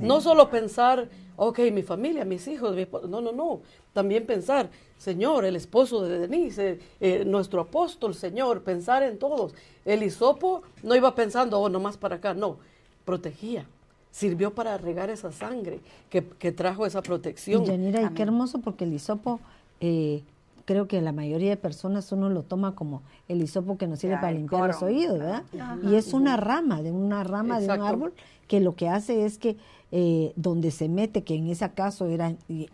[0.00, 2.76] No solo pensar, ok, mi familia, mis hijos,
[3.08, 3.60] no, no, no.
[3.92, 4.68] También pensar,
[4.98, 9.54] Señor, el esposo de Denise, eh, nuestro apóstol, Señor, pensar en todos.
[9.84, 12.58] El hisopo no iba pensando, oh, nomás para acá, no.
[13.04, 13.66] protegía.
[14.10, 17.62] Sirvió para regar esa sangre que, trajo esa protección.
[17.64, 19.40] Y Yanira, y qué hermoso porque el hisopo,
[19.80, 20.22] eh,
[20.66, 24.16] creo que la mayoría de personas uno lo toma como el hisopo que nos sirve
[24.16, 25.44] para limpiar los oídos, ¿verdad?
[25.82, 28.12] Y es una rama, de una rama de un árbol
[28.48, 29.56] que lo que hace es que
[29.92, 32.68] eh, donde se mete, que en ese caso era eh,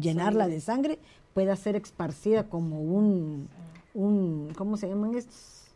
[0.00, 0.98] llenarla de sangre,
[1.34, 3.48] pueda ser esparcida como un,
[3.94, 5.66] un ¿cómo se llaman estos?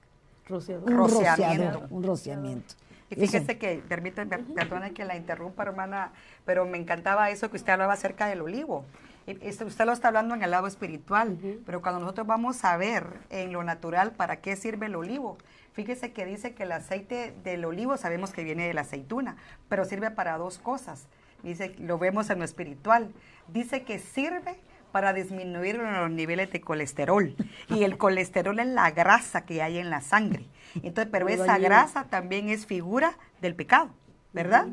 [0.48, 0.90] Rociador.
[0.90, 1.86] Un rociamiento.
[1.90, 2.74] un rociamiento.
[3.10, 6.12] Y fíjese que, permítame, perdone que la interrumpa, hermana,
[6.44, 8.84] pero me encantaba eso que usted hablaba acerca del olivo.
[9.26, 13.52] Usted lo está hablando en el lado espiritual, pero cuando nosotros vamos a ver en
[13.52, 15.38] lo natural para qué sirve el olivo,
[15.72, 19.36] fíjese que dice que el aceite del olivo sabemos que viene de la aceituna,
[19.68, 21.06] pero sirve para dos cosas.
[21.42, 23.12] Dice, lo vemos en lo espiritual.
[23.48, 24.60] Dice que sirve
[24.92, 27.34] para disminuir los niveles de colesterol.
[27.68, 30.46] Y el colesterol es la grasa que hay en la sangre.
[30.82, 33.90] Entonces, pero esa grasa también es figura del pecado.
[34.32, 34.68] ¿Verdad?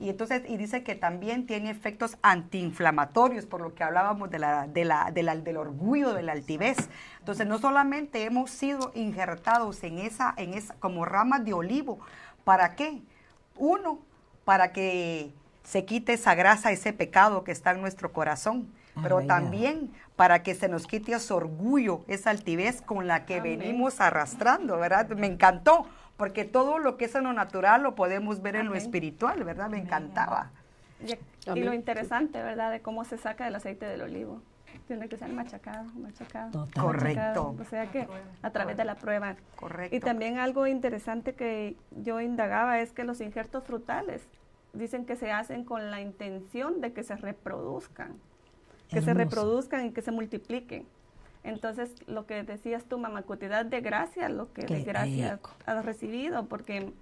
[0.00, 4.66] Y entonces, y dice que también tiene efectos antiinflamatorios, por lo que hablábamos de la,
[4.66, 6.88] de la, del orgullo, de la altivez.
[7.18, 11.98] Entonces, no solamente hemos sido injertados en esa, en esa, como ramas de olivo,
[12.44, 13.02] ¿para qué?
[13.56, 13.98] Uno,
[14.44, 18.72] para que se quite esa grasa, ese pecado que está en nuestro corazón,
[19.02, 24.00] pero también para que se nos quite ese orgullo, esa altivez con la que venimos
[24.00, 25.08] arrastrando, ¿verdad?
[25.10, 28.74] Me encantó, porque todo lo que es en lo natural lo podemos ver en lo
[28.74, 29.68] espiritual, ¿verdad?
[29.70, 30.50] Me encantaba.
[31.54, 32.70] Y, lo interesante, ¿verdad?
[32.70, 34.40] De cómo se saca el aceite del olivo.
[34.86, 36.68] Tiene que ser machacado, machacado.
[36.78, 37.56] Correcto.
[37.58, 38.06] O sea que
[38.42, 39.36] a través de la prueba.
[39.56, 39.94] Correcto.
[39.94, 44.22] Y también algo interesante que yo indagaba es que los injertos frutales
[44.72, 48.14] dicen que se hacen con la intención de que se reproduzcan,
[48.88, 50.86] que se reproduzcan y que se multipliquen.
[51.44, 56.46] Entonces, lo que decías tú, mamá, cantidad de gracia, lo que de gracia has recibido,
[56.46, 56.92] porque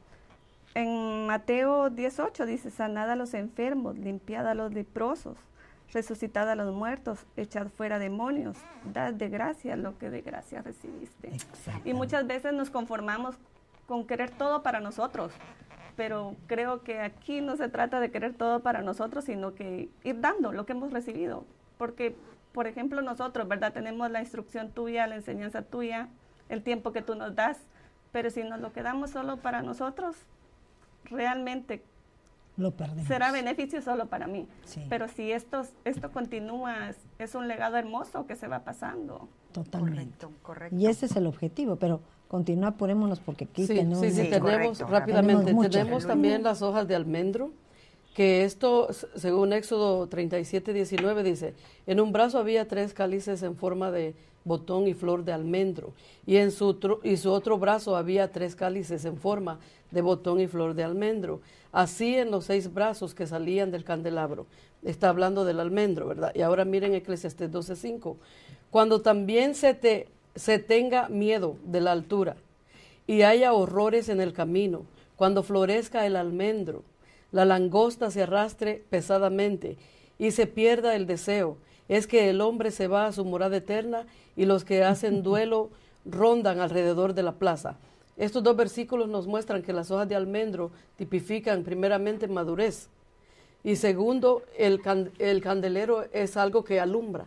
[0.75, 5.37] en Mateo 18 dice, sanad a los enfermos, limpiad a los leprosos,
[5.93, 11.33] resucitad a los muertos, echad fuera demonios, dad de gracia lo que de gracia recibiste.
[11.85, 13.37] Y muchas veces nos conformamos
[13.87, 15.33] con querer todo para nosotros,
[15.97, 20.21] pero creo que aquí no se trata de querer todo para nosotros, sino que ir
[20.21, 21.45] dando lo que hemos recibido,
[21.77, 22.15] porque
[22.53, 23.73] por ejemplo, nosotros, ¿verdad?
[23.73, 26.09] Tenemos la instrucción tuya, la enseñanza tuya,
[26.49, 27.59] el tiempo que tú nos das,
[28.13, 30.17] pero si nos lo quedamos solo para nosotros,
[31.05, 31.83] realmente
[32.57, 33.07] lo perdemos.
[33.07, 34.49] será beneficio solo para mí.
[34.89, 39.29] Pero si esto, esto continúa, es un legado hermoso que se va pasando.
[39.53, 40.27] Totalmente.
[40.43, 44.01] Correcto, Y ese es el objetivo, pero continúa, apurémonos porque aquí sí, tenemos...
[44.01, 47.51] Sí, sí, tenemos, rápidamente, tenemos también las hojas de almendro,
[48.21, 51.55] que esto, según Éxodo 37, 19, dice,
[51.87, 55.95] en un brazo había tres cálices en forma de botón y flor de almendro,
[56.27, 59.59] y en su, y su otro brazo había tres cálices en forma
[59.91, 61.41] de botón y flor de almendro,
[61.73, 64.45] así en los seis brazos que salían del candelabro.
[64.83, 66.33] Está hablando del almendro, ¿verdad?
[66.35, 68.17] Y ahora miren Eclesiastes 12:5.
[68.71, 72.37] Cuando también se, te, se tenga miedo de la altura
[73.07, 74.83] y haya horrores en el camino,
[75.17, 76.85] cuando florezca el almendro,
[77.33, 79.77] la langosta se arrastre pesadamente
[80.19, 81.57] y se pierda el deseo.
[81.89, 85.71] Es que el hombre se va a su morada eterna y los que hacen duelo
[86.05, 87.79] rondan alrededor de la plaza.
[88.17, 92.89] Estos dos versículos nos muestran que las hojas de almendro tipifican primeramente madurez
[93.63, 97.27] y segundo, el, candelero es algo que alumbra.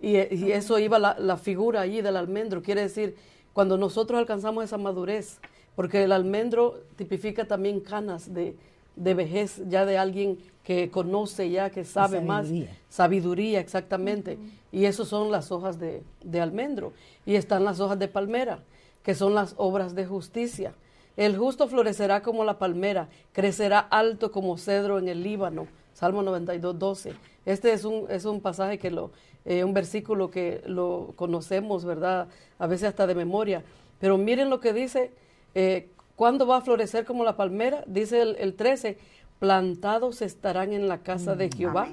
[0.00, 2.62] Y, eso iba la, la, figura allí del almendro.
[2.62, 3.16] Quiere decir,
[3.52, 5.38] cuando nosotros alcanzamos esa madurez,
[5.76, 8.56] porque el almendro tipifica también canas de,
[9.00, 12.48] de vejez, ya de alguien que conoce ya, que sabe más.
[12.90, 14.38] Sabiduría, exactamente.
[14.70, 16.02] Y eso son las hojas de,
[16.40, 16.92] almendro.
[17.24, 18.62] Y están las hojas de palmera,
[19.02, 20.74] que son las obras de justicia.
[21.16, 25.66] El justo florecerá como la palmera, crecerá alto como cedro en el Líbano.
[25.94, 27.14] Salmo 92, 12.
[27.46, 29.12] Este es un, es un pasaje que lo,
[29.46, 32.28] eh, un versículo que lo conocemos, ¿verdad?
[32.58, 33.64] A veces hasta de memoria.
[33.98, 35.10] Pero miren lo que dice,
[35.54, 35.88] eh,
[36.20, 37.82] ¿Cuándo va a florecer como la palmera?
[37.86, 38.98] Dice el, 13,
[39.38, 41.88] plantados estarán en la casa de mm, Jehová,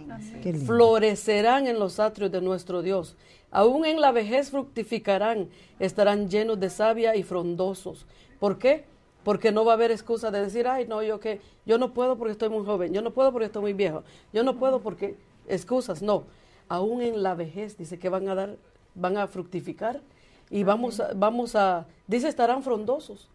[0.66, 3.16] florecerán en los atrios de nuestro Dios.
[3.52, 5.48] Aún en la vejez fructificarán,
[5.80, 8.06] estarán llenos de savia y frondosos.
[8.38, 8.84] ¿Por qué?
[9.24, 12.18] Porque no va a haber excusa de decir, ay, no, yo que yo no puedo
[12.18, 14.04] porque estoy muy joven, yo no puedo porque estoy muy viejo,
[14.34, 15.16] yo no puedo porque
[15.48, 16.26] excusas, no.
[16.68, 18.58] Aún en la vejez dice que van a dar,
[18.94, 20.02] van a fructificar
[20.50, 23.30] y vamos a, vamos a, dice estarán frondosos.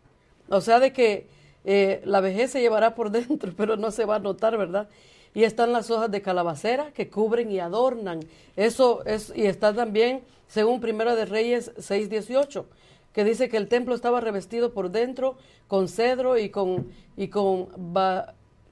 [0.53, 1.27] O sea, de que
[1.65, 4.89] eh, la vejez se llevará por dentro, pero no se va a notar, ¿verdad?
[5.35, 8.21] Y están las hojas de calabacera que cubren y adornan.
[8.55, 12.65] Eso es, y está también, según Primera de Reyes 6.18,
[13.15, 15.37] que dice que el templo estaba revestido por dentro
[15.69, 17.69] con cedro y con, y con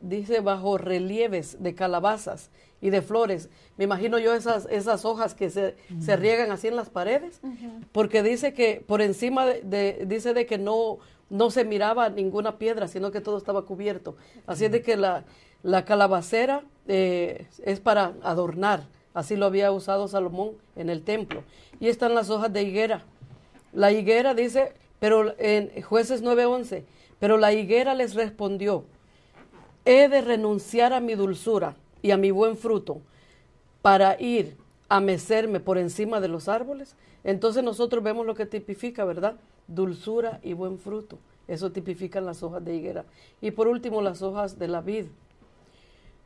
[0.02, 2.50] dice bajo relieves de calabazas
[2.80, 3.48] y de flores.
[3.76, 7.40] Me imagino yo esas, esas hojas que se, se riegan así en las paredes,
[7.92, 12.88] porque dice que por encima de, dice de que no, no se miraba ninguna piedra,
[12.88, 14.16] sino que todo estaba cubierto.
[14.46, 15.24] Así es de que la,
[15.62, 21.44] la calabacera eh, es para adornar, así lo había usado Salomón en el templo.
[21.78, 23.04] Y están las hojas de higuera.
[23.72, 26.84] La higuera dice, pero en jueces 9:11,
[27.18, 28.84] pero la higuera les respondió,
[29.84, 33.00] he de renunciar a mi dulzura y a mi buen fruto
[33.82, 34.56] para ir
[34.88, 39.36] a mecerme por encima de los árboles, entonces nosotros vemos lo que tipifica, ¿verdad?
[39.68, 41.18] Dulzura y buen fruto.
[41.48, 43.04] Eso tipifican las hojas de higuera.
[43.40, 45.06] Y por último, las hojas de la vid,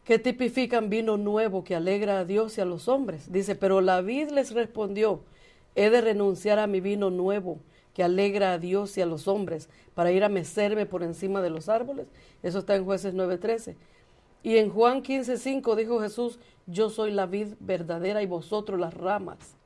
[0.04, 3.32] que tipifican vino nuevo que alegra a Dios y a los hombres.
[3.32, 5.20] Dice, pero la vid les respondió,
[5.74, 7.58] he de renunciar a mi vino nuevo
[7.94, 11.50] que alegra a Dios y a los hombres para ir a mecerme por encima de
[11.50, 12.06] los árboles.
[12.42, 13.76] Eso está en jueces 9:13.
[14.44, 19.56] Y en Juan 15:5 dijo Jesús, yo soy la vid verdadera y vosotros las ramas.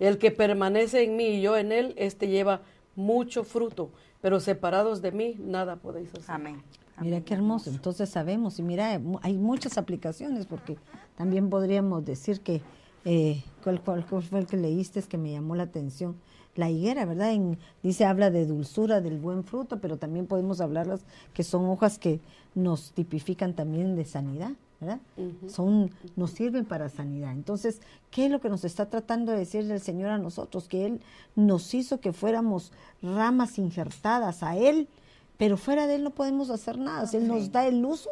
[0.00, 2.62] El que permanece en mí y yo en él, este lleva
[2.96, 6.34] mucho fruto, pero separados de mí nada podéis hacer.
[6.34, 6.62] Amén.
[7.00, 7.70] Mira qué hermoso.
[7.70, 10.78] Entonces sabemos, y mira, hay muchas aplicaciones, porque
[11.16, 12.62] también podríamos decir que,
[13.04, 16.16] eh, ¿cuál, cuál, fue el que leíste es que me llamó la atención?
[16.54, 17.32] La higuera, ¿verdad?
[17.32, 21.98] En, dice, habla de dulzura, del buen fruto, pero también podemos hablarlas que son hojas
[21.98, 22.20] que
[22.54, 25.00] nos tipifican también de sanidad, ¿verdad?
[25.48, 27.32] Son, nos sirven para sanidad.
[27.32, 27.80] Entonces,
[28.10, 30.68] ¿qué es lo que nos está tratando de decir el Señor a nosotros?
[30.68, 31.00] Que Él
[31.34, 34.88] nos hizo que fuéramos ramas injertadas a Él,
[35.36, 37.08] pero fuera de Él no podemos hacer nada.
[37.12, 38.10] Él nos da el uso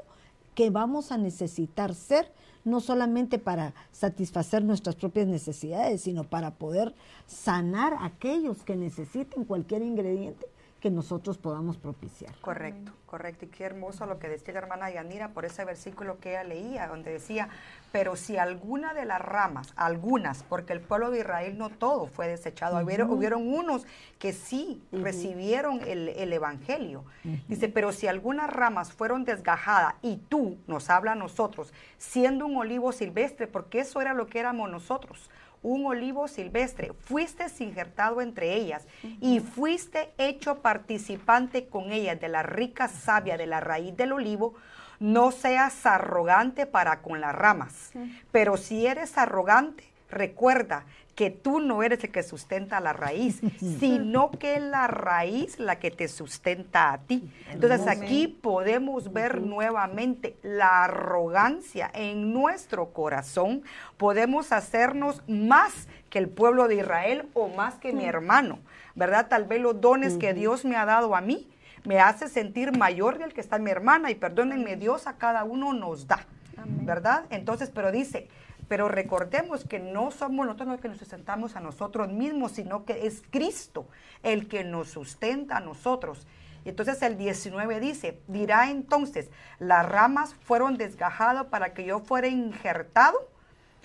[0.55, 2.30] que vamos a necesitar ser,
[2.64, 6.95] no solamente para satisfacer nuestras propias necesidades, sino para poder
[7.26, 10.47] sanar a aquellos que necesiten cualquier ingrediente
[10.82, 12.34] que nosotros podamos propiciar.
[12.40, 13.44] Correcto, correcto.
[13.44, 16.88] Y qué hermoso lo que decía la hermana Yanira por ese versículo que ella leía,
[16.88, 17.48] donde decía,
[17.92, 22.26] pero si alguna de las ramas, algunas, porque el pueblo de Israel no todo fue
[22.26, 23.86] desechado, hubieron, unos
[24.18, 27.04] que sí recibieron el, Evangelio.
[27.46, 32.56] Dice, pero si algunas ramas fueron desgajadas y tú, nos habla a nosotros, siendo un
[32.56, 35.30] olivo silvestre, porque eso era lo que éramos nosotros,
[35.62, 38.86] un olivo silvestre, fuiste injertado entre ellas
[39.20, 44.54] y fuiste hecho participante con ellas de la rica savia de la raíz del olivo,
[44.98, 47.92] no seas arrogante para con las ramas.
[48.30, 50.84] Pero si eres arrogante, recuerda
[51.14, 53.40] que tú no eres el que sustenta la raíz,
[53.80, 57.30] sino que es la raíz la que te sustenta a ti.
[57.50, 63.62] Entonces aquí podemos ver nuevamente la arrogancia en nuestro corazón.
[63.96, 68.58] Podemos hacernos más que el pueblo de Israel o más que mi hermano,
[68.94, 69.28] ¿verdad?
[69.28, 71.48] Tal vez los dones que Dios me ha dado a mí
[71.84, 75.72] me hace sentir mayor del que está mi hermana y perdónenme, Dios a cada uno
[75.72, 76.26] nos da,
[76.64, 77.24] ¿verdad?
[77.30, 78.28] Entonces, pero dice,
[78.72, 83.06] pero recordemos que no somos nosotros los que nos sustentamos a nosotros mismos, sino que
[83.06, 83.86] es Cristo
[84.22, 86.26] el que nos sustenta a nosotros.
[86.64, 92.28] Y entonces el 19 dice, dirá entonces, las ramas fueron desgajadas para que yo fuera
[92.28, 93.28] injertado.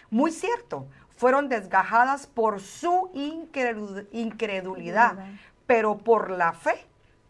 [0.10, 3.12] Muy cierto, fueron desgajadas por su
[4.14, 5.18] incredulidad,
[5.66, 6.86] pero por la fe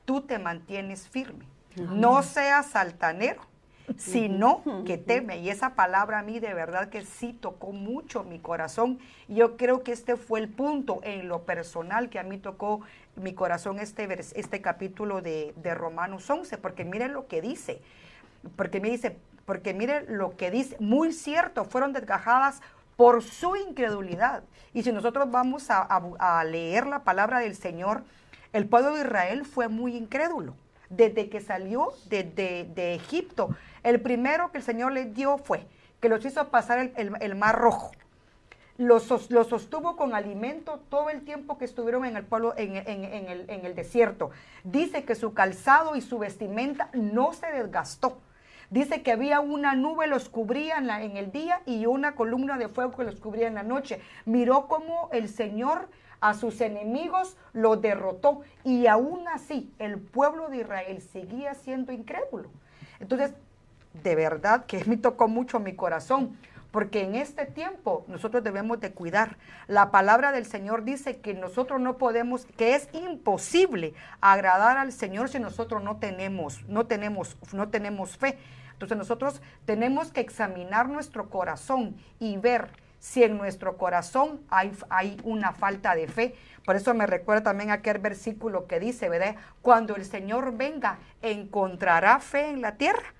[0.05, 1.47] tú te mantienes firme.
[1.75, 3.41] No seas altanero,
[3.95, 5.39] sino que teme.
[5.39, 8.99] Y esa palabra a mí de verdad que sí tocó mucho mi corazón.
[9.27, 12.81] Yo creo que este fue el punto en lo personal que a mí tocó
[13.15, 17.81] mi corazón este, este capítulo de, de Romanos 11, porque miren lo que dice,
[18.55, 22.61] porque me dice, porque miren lo que dice, muy cierto, fueron desgajadas
[22.97, 24.43] por su incredulidad.
[24.73, 25.81] Y si nosotros vamos a,
[26.19, 28.03] a leer la palabra del Señor,
[28.53, 30.55] el pueblo de Israel fue muy incrédulo
[30.89, 33.49] desde que salió de, de, Egipto.
[33.87, 35.65] El primero que el Señor les dio fue
[36.01, 37.91] que los hizo pasar el, mar rojo.
[38.77, 44.31] Los, sostuvo con alimento todo el tiempo que estuvieron en el pueblo, en, el, desierto.
[44.65, 48.17] Dice que su calzado y su vestimenta no se desgastó.
[48.69, 52.67] Dice que había una nube los cubría en, en, el día y una columna de
[52.67, 54.01] fuego que los cubría en la noche.
[54.25, 55.87] Miró cómo el Señor
[56.19, 62.49] a sus enemigos lo derrotó y aún así el pueblo de Israel seguía siendo incrédulo.
[62.99, 63.33] Entonces,
[64.03, 66.37] de verdad que me tocó mucho mi corazón,
[66.71, 69.37] porque en este tiempo nosotros debemos de cuidar.
[69.67, 75.29] La palabra del Señor dice que nosotros no podemos, que es imposible agradar al Señor
[75.29, 78.37] si nosotros no tenemos, no tenemos, no tenemos fe.
[78.73, 82.69] Entonces nosotros tenemos que examinar nuestro corazón y ver
[82.99, 86.35] si en nuestro corazón hay, hay una falta de fe.
[86.65, 89.35] Por eso me recuerda también aquel versículo que dice, ¿verdad?
[89.61, 93.13] Cuando el Señor venga, ¿encontrará fe en la tierra?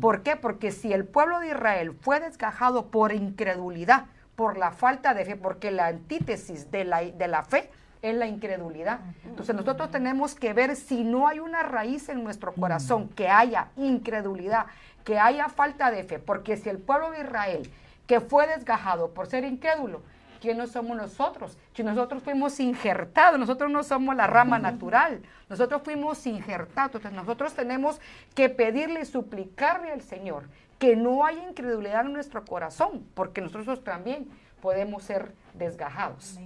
[0.00, 0.36] ¿Por qué?
[0.36, 4.06] Porque si el pueblo de Israel fue desgajado por incredulidad,
[4.36, 7.70] por la falta de fe, porque la antítesis de la, de la fe
[8.02, 9.00] es la incredulidad.
[9.24, 13.68] Entonces nosotros tenemos que ver si no hay una raíz en nuestro corazón, que haya
[13.76, 14.66] incredulidad,
[15.04, 17.70] que haya falta de fe, porque si el pueblo de Israel,
[18.06, 20.02] que fue desgajado por ser incrédulo,
[20.40, 21.56] ¿quiénes somos nosotros?
[21.74, 27.54] Si nosotros fuimos injertados, nosotros no somos la rama natural, nosotros fuimos injertados, entonces nosotros
[27.54, 28.00] tenemos
[28.34, 30.44] que pedirle y suplicarle al Señor
[30.78, 34.28] que no haya incredulidad en nuestro corazón, porque nosotros también
[34.60, 36.38] podemos ser desgajados.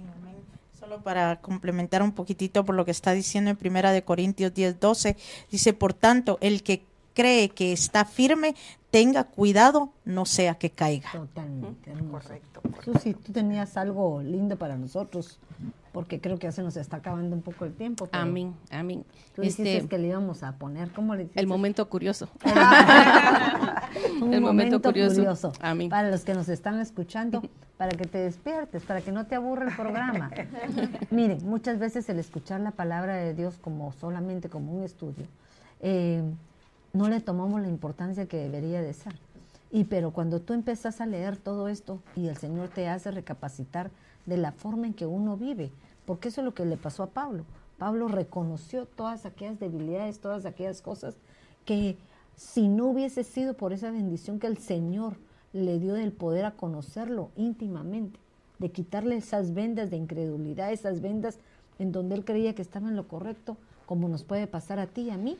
[0.79, 4.79] Solo para complementar un poquitito por lo que está diciendo en Primera de Corintios 10,
[4.79, 5.17] 12,
[5.51, 8.55] dice, por tanto, el que cree que está firme,
[8.91, 11.11] tenga cuidado, no sea que caiga.
[11.11, 12.61] Totalmente, correcto.
[12.83, 15.39] Susi, tú tenías algo lindo para nosotros,
[15.91, 18.07] porque creo que ya se nos está acabando un poco el tiempo.
[18.11, 19.05] Amén, amén.
[19.35, 22.29] Tú este, que le íbamos a poner, ¿cómo le El momento curioso.
[24.31, 25.51] el momento, curioso.
[25.89, 27.41] Para los que nos están escuchando,
[27.77, 30.31] para que te despiertes, para que no te aburra el programa.
[31.11, 35.25] Miren, muchas veces el escuchar la palabra de Dios como solamente como un estudio,
[35.79, 36.23] eh,
[36.93, 39.15] no le tomamos la importancia que debería de ser.
[39.71, 43.91] Y pero cuando tú empiezas a leer todo esto y el Señor te hace recapacitar
[44.25, 45.71] de la forma en que uno vive,
[46.05, 47.45] porque eso es lo que le pasó a Pablo.
[47.77, 51.15] Pablo reconoció todas aquellas debilidades, todas aquellas cosas
[51.65, 51.97] que
[52.35, 55.17] si no hubiese sido por esa bendición que el Señor
[55.53, 58.19] le dio del poder a conocerlo íntimamente,
[58.59, 61.37] de quitarle esas vendas de incredulidad, esas vendas
[61.79, 65.03] en donde él creía que estaba en lo correcto, como nos puede pasar a ti
[65.03, 65.37] y a mí,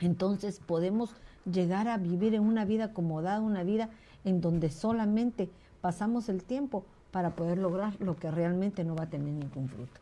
[0.00, 1.10] entonces podemos
[1.50, 3.90] llegar a vivir en una vida acomodada, una vida
[4.24, 9.10] en donde solamente pasamos el tiempo para poder lograr lo que realmente no va a
[9.10, 10.00] tener ningún fruto.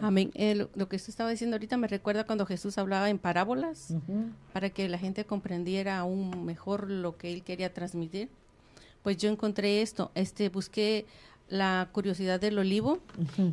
[0.00, 0.30] Amén.
[0.34, 3.94] Eh, lo, que usted estaba diciendo ahorita me recuerda cuando Jesús hablaba en parábolas
[4.52, 8.28] para que la gente comprendiera aún mejor lo que él quería transmitir.
[9.02, 11.06] Pues yo encontré esto, este busqué
[11.48, 12.98] la curiosidad del olivo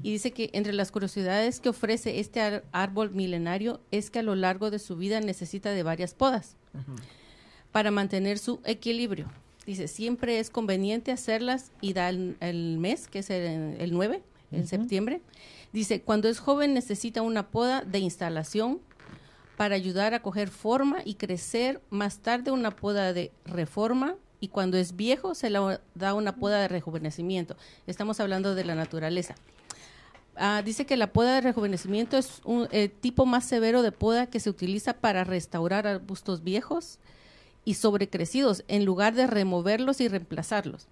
[0.02, 4.36] y dice que entre las curiosidades que ofrece este árbol milenario es que a lo
[4.36, 6.56] largo de su vida necesita de varias podas
[7.72, 9.28] para mantener su equilibrio.
[9.66, 14.22] Dice, siempre es conveniente hacerlas y da el, mes, que es el, 9,
[14.52, 15.22] en septiembre.
[15.72, 18.80] Dice, cuando es joven necesita una poda de instalación
[19.56, 21.82] para ayudar a coger forma y crecer.
[21.90, 26.60] Más tarde una poda de reforma y cuando es viejo se le da una poda
[26.60, 27.56] de rejuvenecimiento.
[27.88, 29.36] Estamos hablando de la naturaleza.
[30.36, 32.68] Ah, dice que la poda de rejuvenecimiento es un
[33.00, 37.00] tipo más severo de poda que se utiliza para restaurar arbustos viejos
[37.64, 40.88] y sobrecrecidos en lugar de removerlos y reemplazarlos.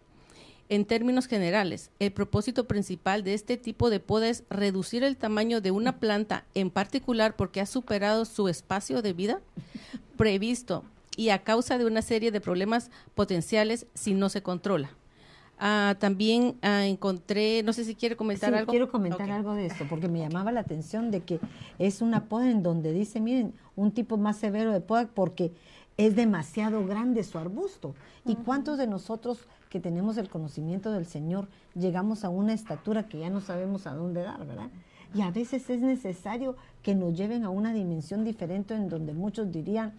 [0.69, 5.59] En términos generales, el propósito principal de este tipo de poda es reducir el tamaño
[5.59, 9.41] de una planta en particular porque ha superado su espacio de vida
[10.15, 10.85] previsto
[11.17, 14.91] y a causa de una serie de problemas potenciales si no se controla.
[15.63, 18.71] Ah, también ah, encontré, no sé si quiere comentar algo.
[18.71, 21.39] Quiero comentar algo de esto, porque me llamaba la atención de que
[21.77, 25.53] es una poda en donde dice, miren, un tipo más severo de poda porque
[25.97, 27.93] es demasiado grande su arbusto.
[28.25, 33.19] ¿Y cuántos de nosotros que tenemos el conocimiento del Señor llegamos a una estatura que
[33.19, 34.69] ya no sabemos a dónde dar, verdad?
[35.13, 39.51] Y a veces es necesario que nos lleven a una dimensión diferente en donde muchos
[39.51, 39.93] dirían,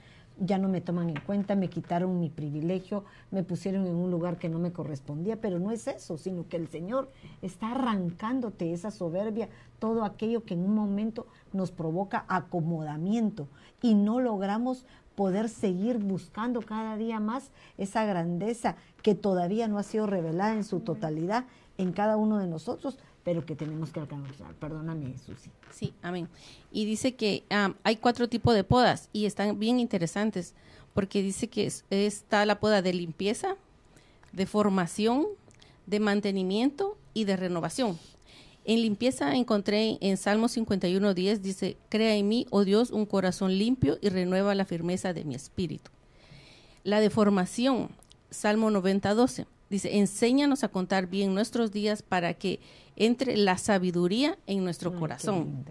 [0.45, 4.39] ya no me toman en cuenta, me quitaron mi privilegio, me pusieron en un lugar
[4.39, 7.11] que no me correspondía, pero no es eso, sino que el Señor
[7.43, 13.47] está arrancándote esa soberbia, todo aquello que en un momento nos provoca acomodamiento.
[13.83, 14.85] Y no logramos
[15.15, 20.65] poder seguir buscando cada día más esa grandeza que todavía no ha sido revelada en
[20.65, 21.45] su totalidad
[21.79, 24.55] en cada uno de nosotros, pero que tenemos que alcanzar.
[24.55, 25.51] Perdóname, Susi.
[25.71, 26.29] Sí, amén.
[26.71, 27.45] Y dice que
[27.83, 30.55] hay cuatro tipos de podas y están bien interesantes
[30.95, 33.57] porque dice que está la poda de limpieza,
[34.33, 35.27] de formación,
[35.87, 37.99] de mantenimiento y de renovación.
[38.65, 43.99] En limpieza encontré en Salmo 51.10, dice, crea en mí, oh Dios, un corazón limpio
[44.01, 45.91] y renueva la firmeza de mi espíritu.
[46.85, 47.89] La deformación,
[48.31, 52.61] Salmo 90.12, dice, enséñanos a contar bien nuestros días para que
[52.95, 55.65] entre la sabiduría en nuestro corazón.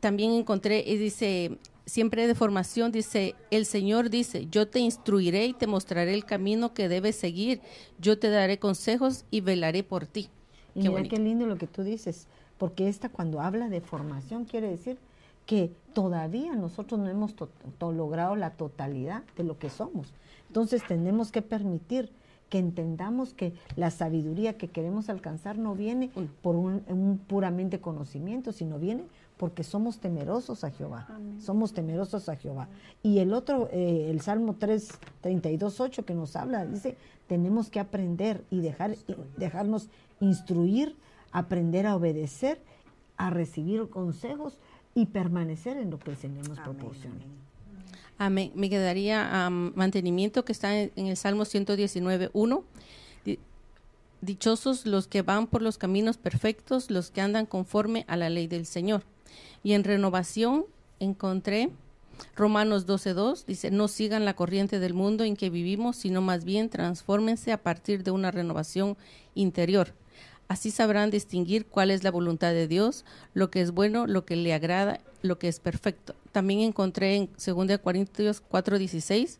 [0.00, 5.52] También encontré, y dice, siempre de formación, dice, el Señor dice, yo te instruiré y
[5.52, 7.60] te mostraré el camino que debes seguir,
[7.98, 10.30] yo te daré consejos y velaré por ti.
[10.74, 12.26] Y qué mira qué lindo lo que tú dices,
[12.56, 14.96] porque esta cuando habla de formación quiere decir
[15.44, 17.34] que todavía nosotros no hemos
[17.80, 20.14] logrado la totalidad de lo que somos.
[20.48, 22.10] Entonces tenemos que permitir
[22.50, 26.10] que entendamos que la sabiduría que queremos alcanzar no viene
[26.42, 29.04] por un, puramente conocimiento, sino viene
[29.38, 31.08] porque somos temerosos a Jehová.
[31.38, 32.68] Somos temerosos a Jehová.
[33.02, 34.90] Y el otro, eh, el Salmo 3,
[35.22, 36.96] 32, 8 que nos habla, dice,
[37.26, 38.96] tenemos que aprender y dejar,
[39.38, 39.88] dejarnos
[40.20, 40.94] instruir,
[41.32, 42.60] aprender a obedecer,
[43.16, 44.58] a recibir consejos
[44.94, 47.24] y permanecer en lo que el Señor nos proporciona.
[48.20, 48.52] Amén.
[48.54, 52.64] Me quedaría mantenimiento que está en, el Salmo 119, 1.
[54.20, 58.46] Dichosos los que van por los caminos perfectos, los que andan conforme a la ley
[58.46, 59.04] del Señor.
[59.62, 60.66] Y en renovación
[60.98, 61.70] encontré
[62.36, 66.68] Romanos 12.2, dice, no sigan la corriente del mundo en que vivimos, sino más bien
[66.68, 68.98] transfórmense a partir de una renovación
[69.34, 69.94] interior.
[70.46, 74.36] Así sabrán distinguir cuál es la voluntad de Dios, lo que es bueno, lo que
[74.36, 76.14] le agrada, lo que es perfecto.
[76.32, 79.38] También encontré en 2 Corintios 4:16,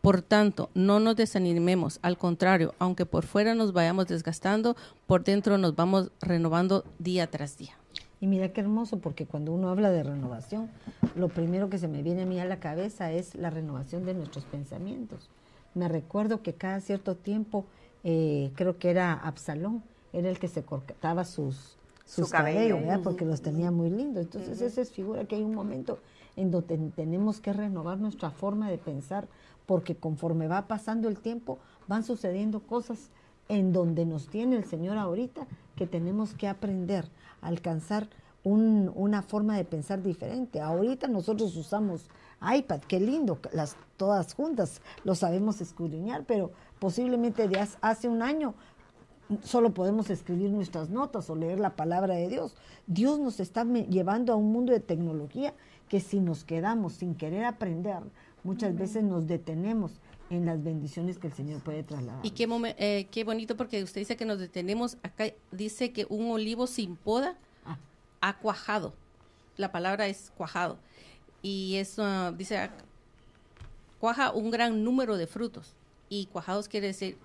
[0.00, 4.74] por tanto, no nos desanimemos, al contrario, aunque por fuera nos vayamos desgastando,
[5.06, 7.76] por dentro nos vamos renovando día tras día.
[8.18, 10.70] Y mira qué hermoso, porque cuando uno habla de renovación,
[11.16, 14.14] lo primero que se me viene a mí a la cabeza es la renovación de
[14.14, 15.28] nuestros pensamientos.
[15.74, 17.66] Me recuerdo que cada cierto tiempo,
[18.04, 19.82] eh, creo que era Absalón,
[20.12, 23.00] era el que se cortaba sus, sus cabellos, ¿verdad?
[23.02, 24.24] Porque los tenía muy lindos.
[24.24, 25.98] Entonces, esa es figura que hay un momento
[26.40, 29.28] en donde tenemos que renovar nuestra forma de pensar,
[29.66, 33.10] porque conforme va pasando el tiempo, van sucediendo cosas
[33.48, 37.04] en donde nos tiene el Señor ahorita, que tenemos que aprender
[37.42, 38.08] a alcanzar
[38.42, 40.62] una forma de pensar diferente.
[40.62, 42.08] Ahorita nosotros usamos
[42.40, 48.54] iPad, qué lindo, las todas juntas lo sabemos escudriñar, pero posiblemente de hace un año
[49.44, 52.54] solo podemos escribir nuestras notas o leer la palabra de Dios.
[52.86, 55.54] Dios nos está llevando a un mundo de tecnología
[55.88, 57.98] que si nos quedamos sin querer aprender,
[58.44, 59.92] muchas veces nos detenemos
[60.30, 62.24] en las bendiciones que el Señor puede trasladar.
[62.24, 62.46] Y qué,
[62.78, 66.96] eh, qué bonito porque usted dice que nos detenemos, acá dice que un olivo sin
[66.96, 67.78] poda ah.
[68.20, 68.94] ha cuajado.
[69.56, 70.78] La palabra es cuajado.
[71.42, 72.70] Y eso dice,
[73.98, 75.74] cuaja un gran número de frutos.
[76.08, 77.18] Y cuajados quiere decir,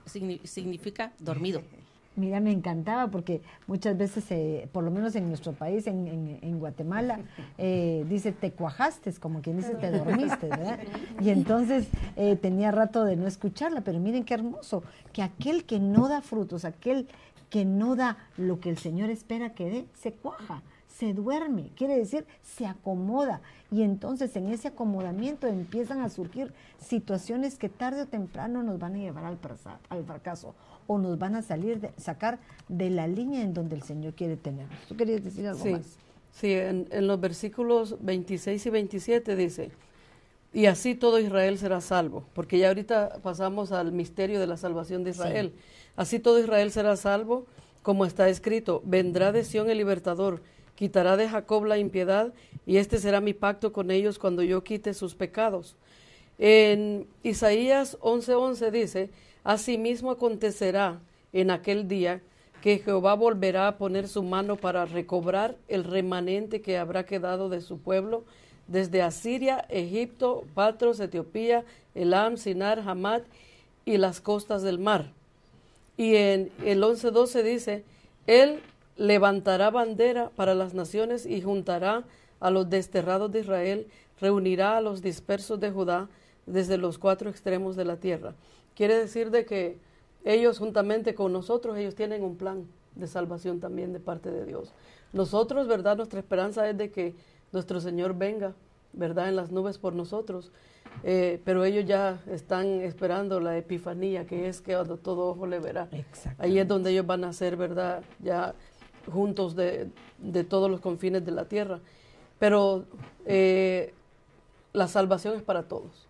[0.44, 1.62] significa dormido.
[2.16, 6.60] Mira, me encantaba porque muchas veces, eh, por lo menos en nuestro país, en, en,
[6.60, 7.20] Guatemala,
[7.58, 10.80] eh, dice te cuajaste, como quien dice te dormiste, ¿verdad?
[11.20, 15.80] Y entonces eh, tenía rato de no escucharla, pero miren qué hermoso, que aquel que
[15.80, 17.08] no da frutos, aquel
[17.50, 20.62] que no da lo que el Señor espera que dé, se cuaja
[20.98, 23.42] se duerme, quiere decir, se acomoda.
[23.72, 28.96] Y entonces en ese acomodamiento empiezan a surgir situaciones que tarde o temprano nos van
[28.96, 29.38] a llevar al,
[29.90, 30.56] al fracaso
[30.88, 32.40] o nos van a salir de, sacar
[32.70, 34.80] de la línea en donde el Señor quiere tenernos.
[34.88, 35.98] ¿Tú querías decir algo más?
[36.32, 39.72] Sí, en, los versículos 26 y 27 dice,
[40.54, 45.04] y así todo Israel será salvo, porque ya ahorita pasamos al misterio de la salvación
[45.04, 45.54] de Israel.
[45.96, 47.46] Así todo Israel será salvo,
[47.84, 50.42] como está escrito, vendrá de Sión el libertador
[50.76, 52.34] quitará de Jacob la impiedad,
[52.66, 55.76] y este será mi pacto con ellos cuando yo quite sus pecados.
[56.38, 59.10] En Isaías 11:11 dice,
[59.44, 61.00] Asimismo acontecerá
[61.32, 62.22] en aquel día
[62.62, 67.62] que Jehová volverá a poner su mano para recobrar el remanente que habrá quedado de
[67.62, 68.24] su pueblo
[68.68, 71.64] desde Asiria, Egipto, Patros, Etiopía,
[71.94, 73.22] Elam, Sinar, Hamad
[73.86, 75.12] y las costas del mar.
[75.96, 77.84] Y en el 11:12 dice,
[78.26, 78.62] Él
[78.98, 82.04] levantará bandera para las naciones y juntará
[82.40, 83.88] a los desterrados de Israel,
[84.20, 86.10] reunirá a los dispersos de Judá
[86.46, 88.36] desde los cuatro extremos de la tierra.
[88.76, 89.78] Quiere decir de que
[90.24, 92.66] ellos juntamente con nosotros, ellos tienen un plan
[92.96, 94.74] de salvación también de parte de Dios.
[95.14, 95.98] Nosotros, ¿verdad?
[95.98, 97.16] Nuestra esperanza es de que
[97.52, 98.54] nuestro Señor venga,
[98.94, 99.30] ¿verdad?
[99.30, 100.52] En las nubes por nosotros.
[101.04, 104.74] Eh, pero ellos ya están esperando la epifanía, que es que
[105.04, 105.90] todo ojo le verá.
[106.38, 108.04] Ahí es donde ellos van a ser, ¿verdad?
[108.20, 108.56] Ya
[109.12, 109.90] juntos de,
[110.50, 111.80] todos los confines de la tierra.
[112.40, 112.86] Pero
[113.26, 113.94] eh,
[114.74, 116.08] la salvación es para todos,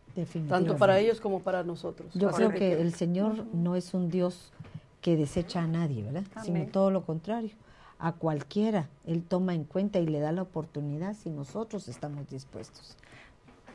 [0.50, 2.14] tanto para ellos como para nosotros.
[2.14, 4.52] Yo creo que el Señor no es un Dios
[5.02, 6.24] que desecha a nadie, ¿verdad?
[6.44, 7.52] Sino todo lo contrario.
[7.98, 12.98] A cualquiera Él toma en cuenta y le da la oportunidad si nosotros estamos dispuestos.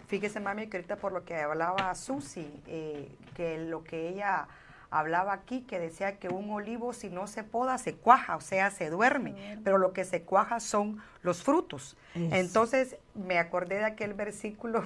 [0.08, 4.48] Fíjese, mami, que ahorita por lo que hablaba Susi, eh, que lo que ella
[4.90, 8.70] hablaba aquí que decía que un olivo si no se poda se cuaja, o sea,
[8.70, 11.96] se duerme, pero lo que se cuaja son los frutos.
[12.14, 14.84] Entonces me acordé de aquel versículo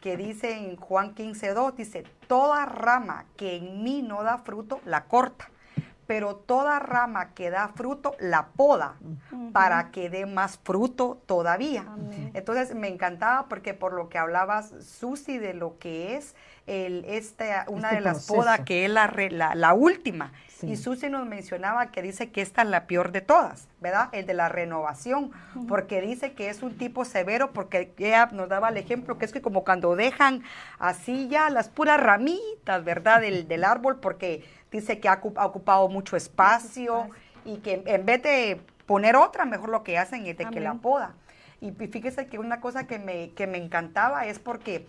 [0.00, 5.04] que dice en Juan 15.2, dice, toda rama que en mí no da fruto, la
[5.04, 5.48] corta
[6.06, 8.96] pero toda rama que da fruto la poda
[9.52, 11.86] para que dé más fruto todavía.
[12.34, 16.34] Entonces me encantaba porque por lo que hablabas, Susi, de lo que es
[16.66, 18.34] el, esta, una Este de las proceso.
[18.34, 20.32] podas que es la, re- la, la última.
[20.48, 20.70] Sí.
[20.70, 24.08] Y Susi nos mencionaba que dice que esta es la peor de todas, ¿verdad?
[24.12, 25.32] El de la renovación,
[25.66, 29.32] porque dice que es un tipo severo, porque ella nos daba el ejemplo que es
[29.32, 30.44] que como cuando dejan
[30.78, 33.20] así ya las puras ramitas, ¿verdad?
[33.22, 37.08] Del, del árbol, porque dice que ha, ocu- ha ocupado mucho espacio
[37.44, 40.74] y que en vez de poner otra, mejor lo que hacen es de que la
[40.74, 41.14] poda.
[41.60, 44.86] Y fíjese que una cosa que me, que me encantaba es porque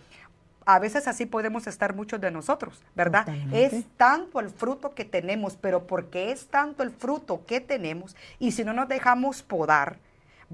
[0.66, 3.26] a veces así podemos estar muchos de nosotros, ¿verdad?
[3.26, 3.66] Totalmente.
[3.66, 8.52] Es tanto el fruto que tenemos, pero porque es tanto el fruto que tenemos, y
[8.52, 9.98] si no nos dejamos podar,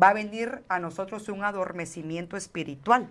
[0.00, 3.08] va a venir a nosotros un adormecimiento espiritual,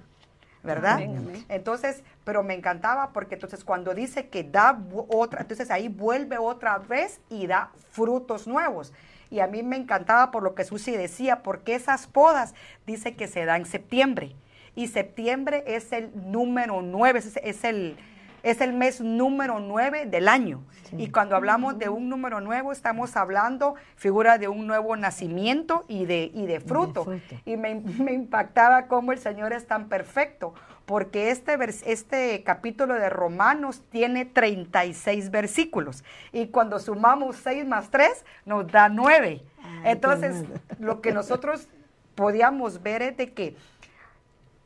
[0.64, 0.96] ¿verdad?
[0.96, 1.46] Amén, amén.
[1.50, 6.78] Entonces, pero me encantaba porque entonces cuando dice que da otra, entonces ahí vuelve otra
[6.78, 8.94] vez y da frutos nuevos.
[9.32, 12.56] Y a mí me encantaba por lo que Susi decía, porque esas podas
[12.88, 14.36] dice que se da en septiembre.
[14.80, 17.98] Y septiembre es el número nueve, es, es el,
[18.44, 20.64] es el mes número nueve del año.
[20.98, 26.06] Y cuando hablamos de un número nuevo, estamos hablando, figura de un nuevo nacimiento y
[26.06, 27.04] de, y de fruto.
[27.04, 27.36] fruto.
[27.46, 30.54] Y me, me impactaba cómo el Señor es tan perfecto,
[30.86, 36.06] porque este, vers- este capítulo de Romanos tiene 36 versículos.
[36.32, 39.44] Y cuando sumamos 6 más 3, nos da 9.
[39.62, 40.46] Ay, Entonces,
[40.80, 41.68] lo que nosotros
[42.16, 43.56] podíamos ver es de que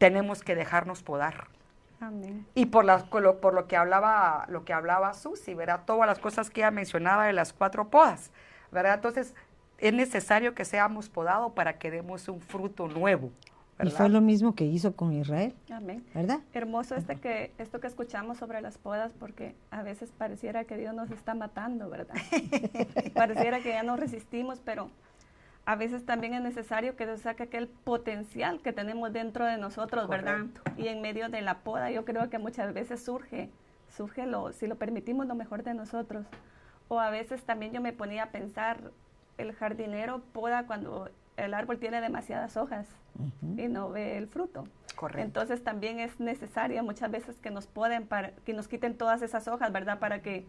[0.03, 1.47] tenemos que dejarnos podar.
[2.01, 2.45] Amén.
[2.55, 5.83] Y por, por lo, por lo que hablaba, lo que hablaba Susi, ¿verdad?
[5.85, 8.29] Todas las cosas que ella mencionaba de las cuatro podas,
[8.69, 8.95] ¿verdad?
[8.95, 9.33] Entonces,
[9.77, 13.95] es necesario que seamos podados para que demos un fruto nuevo, Y ¿verdad?
[13.97, 16.03] fue lo mismo que hizo con Israel, Amén.
[16.13, 16.41] ¿verdad?
[16.53, 20.93] Hermoso este que, esto que escuchamos sobre las podas, porque a veces pareciera que Dios
[20.93, 22.15] nos está matando, ¿verdad?
[23.15, 24.89] pareciera que ya no resistimos, pero
[25.65, 30.09] a veces también es necesario que Dios saque aquel potencial que tenemos dentro de nosotros,
[30.09, 30.45] ¿verdad?
[30.77, 33.49] Y en medio de la poda, yo creo que muchas veces surge,
[33.89, 36.25] surge lo, si lo permitimos, lo mejor de nosotros.
[36.89, 38.91] O a veces también yo me ponía a pensar,
[39.37, 42.87] el jardinero poda cuando el árbol tiene demasiadas hojas
[43.57, 44.67] y no ve el fruto.
[44.95, 45.23] Correcto.
[45.23, 49.47] Entonces también es necesario muchas veces que nos poden para que nos quiten todas esas
[49.47, 49.99] hojas, ¿verdad?
[49.99, 50.45] Para que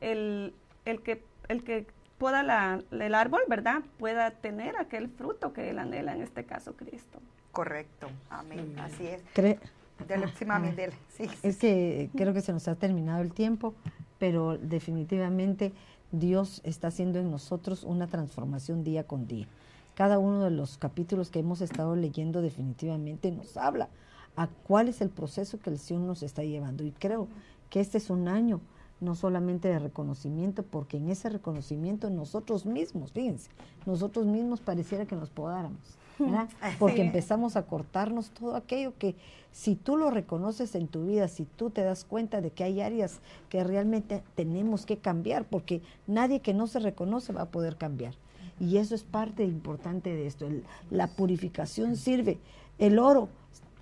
[0.00, 0.54] el,
[0.84, 1.86] el que el que
[2.18, 3.82] poda la- el árbol, ¿verdad?
[3.98, 7.20] Pueda tener aquel fruto que él anhela, en este caso Cristo.
[7.52, 9.22] Correcto, amén, así es.
[9.34, 9.58] Cre-
[10.06, 11.26] Dele, sí, mami, dele, sí.
[11.42, 13.74] Es que creo que se nos ha terminado el tiempo,
[14.18, 15.72] pero definitivamente
[16.12, 19.46] Dios está haciendo en nosotros una transformación día con día.
[19.94, 23.88] Cada uno de los capítulos que hemos estado leyendo definitivamente nos habla
[24.36, 26.84] a cuál es el proceso que el Señor nos está llevando.
[26.84, 27.28] Y creo
[27.70, 28.60] que este es un año
[29.00, 33.50] no solamente de reconocimiento, porque en ese reconocimiento nosotros mismos, fíjense,
[33.84, 36.48] nosotros mismos pareciera que nos podáramos, ¿verdad?
[36.78, 39.14] Porque empezamos a cortarnos todo aquello que
[39.52, 42.80] si tú lo reconoces en tu vida, si tú te das cuenta de que hay
[42.80, 43.20] áreas
[43.50, 48.14] que realmente tenemos que cambiar, porque nadie que no se reconoce va a poder cambiar.
[48.58, 50.46] Y eso es parte importante de esto.
[50.46, 52.38] El- la purificación sirve.
[52.78, 53.28] El oro,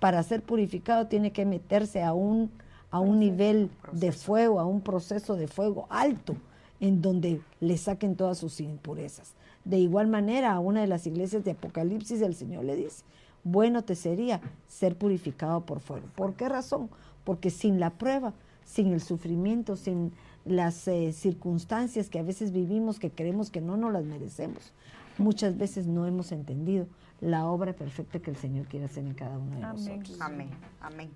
[0.01, 2.51] para ser purificado, tiene que meterse a un,
[2.91, 6.35] a un nivel de fuego, a un proceso de fuego alto,
[6.79, 9.33] en donde le saquen todas sus impurezas.
[9.63, 13.03] De igual manera, a una de las iglesias de Apocalipsis, el Señor le dice,
[13.43, 16.07] bueno te sería ser purificado por fuego.
[16.15, 16.89] ¿Por qué razón?
[17.23, 18.33] Porque sin la prueba,
[18.65, 20.11] sin el sufrimiento, sin
[20.45, 24.73] las eh, circunstancias que a veces vivimos que creemos que no nos las merecemos,
[25.17, 26.87] muchas veces no hemos entendido
[27.21, 29.85] la obra perfecta que el Señor quiere hacer en cada uno de Amén.
[29.85, 30.21] nosotros.
[30.21, 30.49] Amén,
[30.81, 31.09] amén.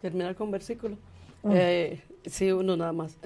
[0.00, 0.96] Terminar con versículo.
[1.42, 1.54] Uno.
[1.56, 3.16] Eh, sí, uno nada más.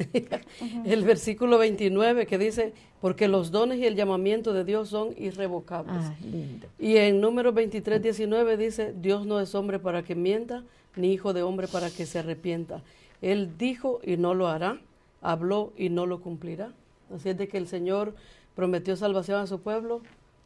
[0.84, 5.96] el versículo 29 que dice, porque los dones y el llamamiento de Dios son irrevocables.
[5.96, 6.66] Ah, lindo.
[6.78, 10.62] Y en número 23, 19 dice, Dios no es hombre para que mienta,
[10.96, 12.82] ni hijo de hombre para que se arrepienta.
[13.20, 14.80] Él dijo y no lo hará,
[15.20, 16.72] habló y no lo cumplirá.
[17.14, 18.14] Así es de que el Señor
[18.54, 20.02] prometió salvación a su pueblo,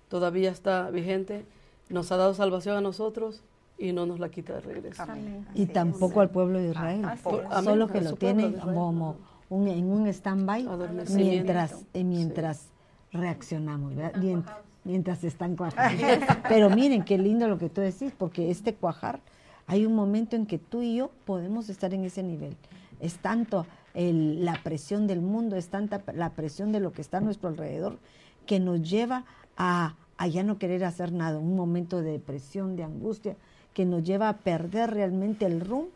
[0.09, 1.45] todavía está vigente,
[1.89, 3.43] nos ha dado salvación a nosotros
[3.79, 5.03] y no nos la quita de regreso.
[5.03, 5.47] Amén.
[5.55, 7.65] Y Así tampoco al pueblo de Israel, Así es.
[7.65, 8.75] solo que lo tienen Israel.
[8.75, 9.17] como
[9.51, 10.67] un, en un stand-by
[11.15, 12.69] mientras, eh, mientras
[13.13, 14.21] reaccionamos, ¿verdad?
[14.21, 14.45] Mient-
[14.85, 16.03] Mientras, están cuajando.
[16.49, 19.21] Pero miren qué lindo lo que tú decís, porque este cuajar,
[19.67, 22.57] hay un momento en que tú y yo podemos estar en ese nivel.
[23.01, 27.19] Es tanto el- la presión del mundo, es tanta la presión de lo que está
[27.19, 27.99] a nuestro alrededor,
[28.47, 29.25] que nos lleva
[29.59, 33.37] a, a ya no querer hacer nada, un momento de depresión, de angustia,
[33.79, 35.91] que nos lleva a perder realmente el rumbo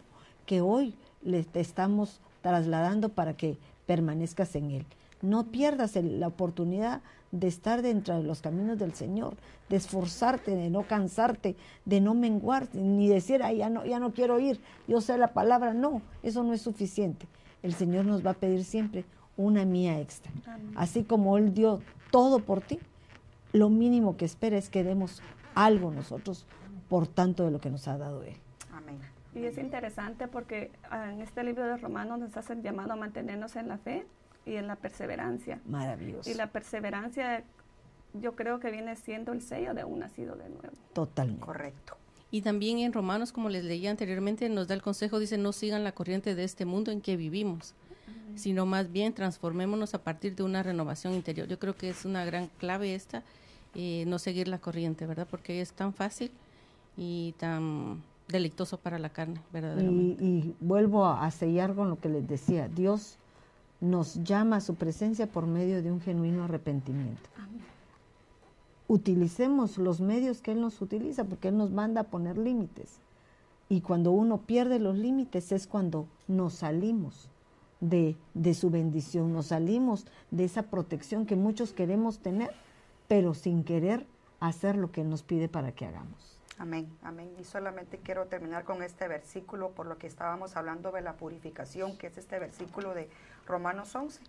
[0.46, 4.86] que hoy le estamos trasladando para que permanezcas en él.
[5.20, 7.00] No pierdas el- la oportunidad
[7.32, 9.34] de estar dentro de los caminos del Señor,
[9.68, 14.12] de esforzarte, de no cansarte, de no menguar, ni decir, Ay, ya no, ya no
[14.12, 15.74] quiero ir, yo sé la palabra.
[15.74, 17.26] No, eso no es suficiente.
[17.64, 19.04] El Señor nos va a pedir siempre
[19.36, 20.30] una mía extra.
[20.76, 21.80] Así como Él dio
[22.12, 22.78] todo por ti,
[23.52, 25.20] lo mínimo que espera es que demos
[25.56, 26.46] algo nosotros
[26.92, 28.36] por tanto de lo que nos ha dado Él.
[28.70, 29.00] Amén.
[29.34, 32.96] Y es interesante porque ah, en este libro de Romanos nos hace el llamado a
[32.96, 34.04] mantenernos en la fe
[34.44, 35.58] y en la perseverancia.
[35.64, 36.28] Maravilloso.
[36.28, 37.44] Y la perseverancia
[38.12, 40.76] yo creo que viene siendo el sello de un nacido de nuevo.
[40.92, 41.42] Totalmente.
[41.42, 41.96] Correcto.
[42.30, 45.84] Y también en Romanos, como les leía anteriormente, nos da el consejo, dice, no sigan
[45.84, 47.74] la corriente de este mundo en que vivimos,
[48.34, 51.48] sino más bien transformémonos a partir de una renovación interior.
[51.48, 53.22] Yo creo que es una gran clave esta,
[53.74, 55.26] eh, no seguir la corriente, ¿verdad?
[55.30, 56.30] Porque es tan fácil
[56.96, 60.24] y tan delictoso para la carne, verdaderamente.
[60.24, 62.68] y vuelvo a, a sellar con lo que les decía.
[62.68, 63.18] Dios
[63.82, 67.28] nos llama a su presencia por medio de un genuino arrepentimiento.
[68.86, 73.00] Utilicemos los medios que Él nos utiliza, porque Él nos manda a poner límites.
[73.68, 77.28] Y cuando uno pierde los límites es cuando nos salimos
[77.80, 82.50] de, de su bendición, nos salimos de esa protección que muchos queremos tener,
[83.08, 84.06] pero sin querer
[84.40, 86.38] hacer lo que Él nos pide para que hagamos.
[86.62, 87.34] Amén, amén.
[87.40, 91.98] Y solamente quiero terminar con este versículo por lo que estábamos hablando de la purificación,
[91.98, 93.10] que es este versículo de
[93.48, 94.22] Romanos 11,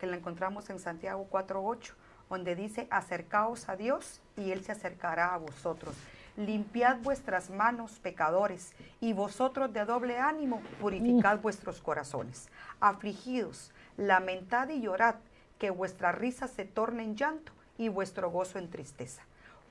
[0.00, 1.92] que lo encontramos en Santiago 4.8,
[2.30, 5.94] donde dice, acercaos a Dios y Él se acercará a vosotros.
[6.38, 8.72] Limpiad vuestras manos, pecadores,
[9.02, 12.48] y vosotros de doble ánimo, purificad vuestros corazones.
[12.80, 15.16] Afligidos, lamentad y llorad,
[15.58, 19.22] que vuestra risa se torne en llanto y vuestro gozo en tristeza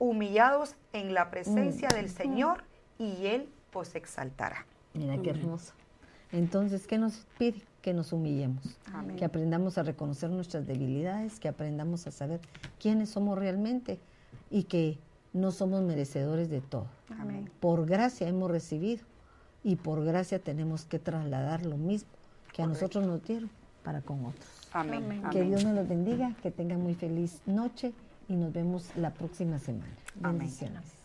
[0.04, 2.64] humillados en la presencia del Señor
[2.98, 4.66] y Él os exaltará.
[4.94, 5.74] Mira qué hermoso.
[6.32, 7.62] Entonces, ¿qué nos pide?
[7.82, 9.18] Que nos humillemos, Amén.
[9.18, 12.40] que aprendamos a reconocer nuestras debilidades, que aprendamos a saber
[12.80, 14.00] quiénes somos realmente
[14.50, 14.98] y que
[15.34, 16.88] no somos merecedores de todo.
[17.20, 17.50] Amén.
[17.60, 19.04] Por gracia hemos recibido
[19.64, 22.10] y por gracia tenemos que trasladar lo mismo
[22.54, 23.50] que a nosotros nos dieron
[23.84, 24.46] para con otros.
[24.72, 25.04] Amén.
[25.04, 25.24] Amén.
[25.32, 25.44] Que.
[25.44, 27.94] Dios nos los bendiga, que tengan muy feliz noche
[28.28, 29.94] y nos vemos la próxima semana.
[30.22, 30.40] Amén.
[30.40, 31.03] Bendiciones.